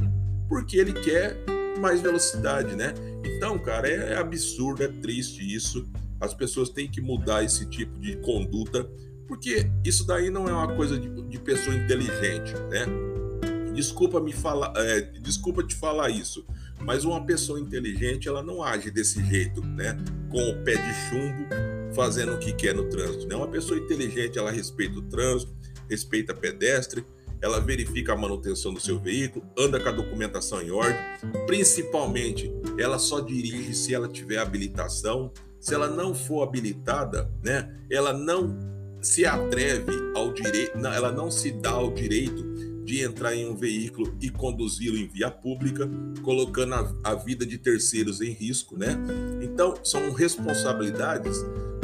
porque 0.48 0.78
ele 0.78 0.94
quer 0.94 1.36
mais 1.78 2.00
velocidade, 2.00 2.74
né? 2.74 2.94
Então, 3.22 3.58
cara, 3.58 3.86
é, 3.86 4.14
é 4.14 4.16
absurdo, 4.16 4.82
é 4.82 4.88
triste 4.88 5.42
isso. 5.42 5.86
As 6.18 6.32
pessoas 6.32 6.70
têm 6.70 6.90
que 6.90 7.02
mudar 7.02 7.44
esse 7.44 7.66
tipo 7.66 8.00
de 8.00 8.16
conduta, 8.16 8.90
porque 9.28 9.70
isso 9.84 10.06
daí 10.06 10.30
não 10.30 10.48
é 10.48 10.52
uma 10.52 10.74
coisa 10.74 10.98
de, 10.98 11.08
de 11.08 11.38
pessoa 11.38 11.76
inteligente, 11.76 12.54
né? 12.70 12.86
Desculpa 13.74 14.18
me 14.18 14.32
falar, 14.32 14.72
é, 14.74 15.02
desculpa 15.02 15.62
te 15.62 15.76
falar 15.76 16.08
isso, 16.08 16.44
mas 16.80 17.04
uma 17.04 17.24
pessoa 17.24 17.60
inteligente, 17.60 18.26
ela 18.26 18.42
não 18.42 18.62
age 18.62 18.90
desse 18.90 19.22
jeito, 19.22 19.60
né? 19.64 19.96
Com 20.30 20.40
o 20.50 20.64
pé 20.64 20.76
de 20.76 20.94
chumbo, 21.08 21.46
fazendo 21.94 22.34
o 22.34 22.38
que 22.38 22.52
quer 22.52 22.74
no 22.74 22.88
trânsito. 22.88 23.28
Né? 23.28 23.36
Uma 23.36 23.46
pessoa 23.46 23.78
inteligente, 23.78 24.38
ela 24.38 24.50
respeita 24.50 24.98
o 24.98 25.02
trânsito, 25.02 25.54
respeita 25.88 26.34
pedestre, 26.34 27.04
ela 27.40 27.60
verifica 27.60 28.14
a 28.14 28.16
manutenção 28.16 28.72
do 28.72 28.80
seu 28.80 28.98
veículo, 28.98 29.46
anda 29.56 29.78
com 29.78 29.88
a 29.88 29.92
documentação 29.92 30.60
em 30.60 30.70
ordem, 30.70 30.96
principalmente 31.46 32.50
ela 32.78 32.98
só 32.98 33.20
dirige 33.20 33.74
se 33.74 33.94
ela 33.94 34.08
tiver 34.08 34.38
habilitação. 34.38 35.30
Se 35.60 35.74
ela 35.74 35.88
não 35.88 36.14
for 36.14 36.42
habilitada, 36.44 37.30
né, 37.42 37.76
ela 37.90 38.12
não 38.12 38.77
se 39.00 39.24
atreve 39.24 39.92
ao 40.14 40.32
direito, 40.32 40.76
ela 40.86 41.12
não 41.12 41.30
se 41.30 41.50
dá 41.52 41.70
ao 41.70 41.92
direito 41.92 42.48
de 42.88 43.02
entrar 43.02 43.34
em 43.34 43.46
um 43.46 43.54
veículo 43.54 44.16
e 44.18 44.30
conduzi-lo 44.30 44.96
em 44.96 45.06
via 45.06 45.30
pública, 45.30 45.86
colocando 46.22 46.74
a, 46.74 46.94
a, 47.04 47.14
vida 47.14 47.44
de 47.44 47.58
terceiros 47.58 48.22
em 48.22 48.30
risco, 48.30 48.78
né? 48.78 48.96
Então, 49.42 49.74
são 49.84 50.10
responsabilidades 50.10 51.36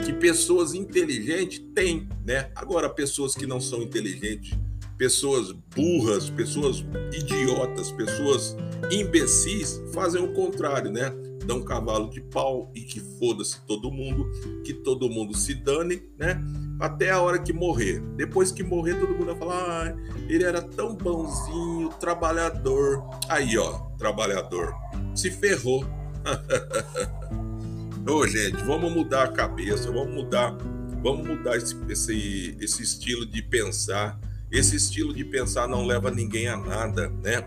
que 0.02 0.14
pessoas 0.14 0.72
inteligentes 0.72 1.62
têm, 1.74 2.08
né? 2.24 2.50
Agora, 2.54 2.88
pessoas 2.88 3.34
que 3.34 3.46
não 3.46 3.60
são 3.60 3.82
inteligentes, 3.82 4.58
pessoas 4.96 5.52
burras, 5.76 6.30
pessoas 6.30 6.82
idiotas, 7.12 7.92
pessoas 7.92 8.56
imbecis, 8.90 9.82
fazem 9.92 10.22
o 10.22 10.32
contrário, 10.32 10.90
né? 10.90 11.12
Dão 11.44 11.58
um 11.58 11.64
cavalo 11.64 12.08
de 12.08 12.22
pau 12.22 12.72
e 12.74 12.80
que 12.80 13.00
foda-se 13.18 13.60
todo 13.66 13.90
mundo, 13.90 14.26
que 14.64 14.72
todo 14.72 15.10
mundo 15.10 15.36
se 15.36 15.54
dane, 15.54 16.02
né? 16.18 16.40
Até 16.78 17.10
a 17.10 17.20
hora 17.20 17.38
que 17.38 17.52
morrer. 17.52 18.00
Depois 18.16 18.50
que 18.50 18.62
morrer, 18.62 18.94
todo 18.94 19.14
mundo 19.14 19.26
vai 19.26 19.36
falar: 19.36 19.86
ah, 19.86 19.94
ele 20.28 20.44
era 20.44 20.60
tão 20.60 20.94
bonzinho, 20.94 21.88
trabalhador. 22.00 23.02
Aí, 23.28 23.56
ó, 23.56 23.80
trabalhador. 23.98 24.74
Se 25.14 25.30
ferrou. 25.30 25.84
Ô, 28.06 28.26
gente, 28.26 28.62
vamos 28.64 28.92
mudar 28.92 29.24
a 29.24 29.28
cabeça, 29.28 29.90
vamos 29.90 30.12
mudar, 30.14 30.54
vamos 31.02 31.26
mudar 31.26 31.56
esse, 31.56 31.74
esse, 31.88 32.56
esse 32.60 32.82
estilo 32.82 33.24
de 33.24 33.42
pensar. 33.42 34.18
Esse 34.50 34.76
estilo 34.76 35.12
de 35.12 35.24
pensar 35.24 35.66
não 35.66 35.84
leva 35.84 36.10
ninguém 36.10 36.46
a 36.48 36.56
nada, 36.56 37.08
né? 37.22 37.42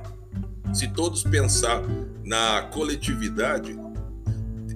Se 0.73 0.87
todos 0.89 1.23
pensar 1.23 1.81
na 2.23 2.63
coletividade, 2.63 3.73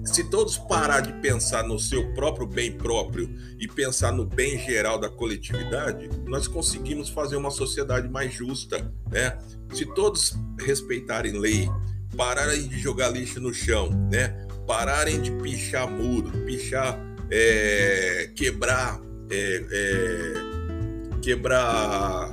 se 0.04 0.24
todos 0.24 0.58
parar 0.58 1.00
de 1.00 1.12
pensar 1.14 1.62
no 1.62 1.78
seu 1.78 2.12
próprio 2.12 2.46
bem 2.46 2.72
próprio 2.72 3.30
e 3.58 3.68
pensar 3.68 4.12
no 4.12 4.24
bem 4.24 4.58
geral 4.58 4.98
da 4.98 5.08
coletividade, 5.08 6.08
nós 6.26 6.48
conseguimos 6.48 7.08
fazer 7.08 7.36
uma 7.36 7.50
sociedade 7.50 8.08
mais 8.08 8.32
justa, 8.32 8.92
né? 9.10 9.38
Se 9.72 9.86
todos 9.86 10.34
respeitarem 10.58 11.38
lei, 11.38 11.68
pararem 12.16 12.66
de 12.66 12.78
jogar 12.78 13.08
lixo 13.10 13.40
no 13.40 13.54
chão, 13.54 13.90
né? 14.10 14.46
Pararem 14.66 15.20
de 15.20 15.30
pichar 15.30 15.88
muro, 15.88 16.30
pichar, 16.44 16.98
é, 17.30 18.30
quebrar, 18.34 19.00
é, 19.30 19.64
é, 19.70 21.20
quebrar 21.20 22.30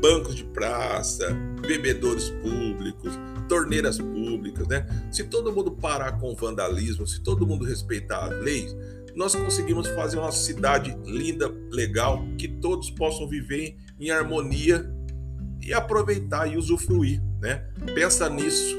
bancos 0.00 0.34
de 0.34 0.44
praça, 0.44 1.30
bebedores 1.60 2.30
públicos, 2.42 3.12
torneiras 3.50 3.98
públicas, 3.98 4.68
né? 4.68 4.86
Se 5.10 5.24
todo 5.24 5.52
mundo 5.52 5.72
parar 5.72 6.12
com 6.20 6.30
o 6.30 6.36
vandalismo, 6.36 7.04
se 7.04 7.20
todo 7.20 7.44
mundo 7.44 7.64
respeitar 7.64 8.26
as 8.26 8.40
leis, 8.40 8.76
nós 9.16 9.34
conseguimos 9.34 9.88
fazer 9.88 10.18
uma 10.18 10.30
cidade 10.30 10.96
linda, 11.04 11.52
legal, 11.68 12.24
que 12.38 12.46
todos 12.46 12.90
possam 12.90 13.28
viver 13.28 13.76
em 13.98 14.08
harmonia 14.12 14.88
e 15.60 15.74
aproveitar 15.74 16.46
e 16.46 16.56
usufruir, 16.56 17.20
né? 17.40 17.66
Pensa 17.92 18.28
nisso, 18.28 18.76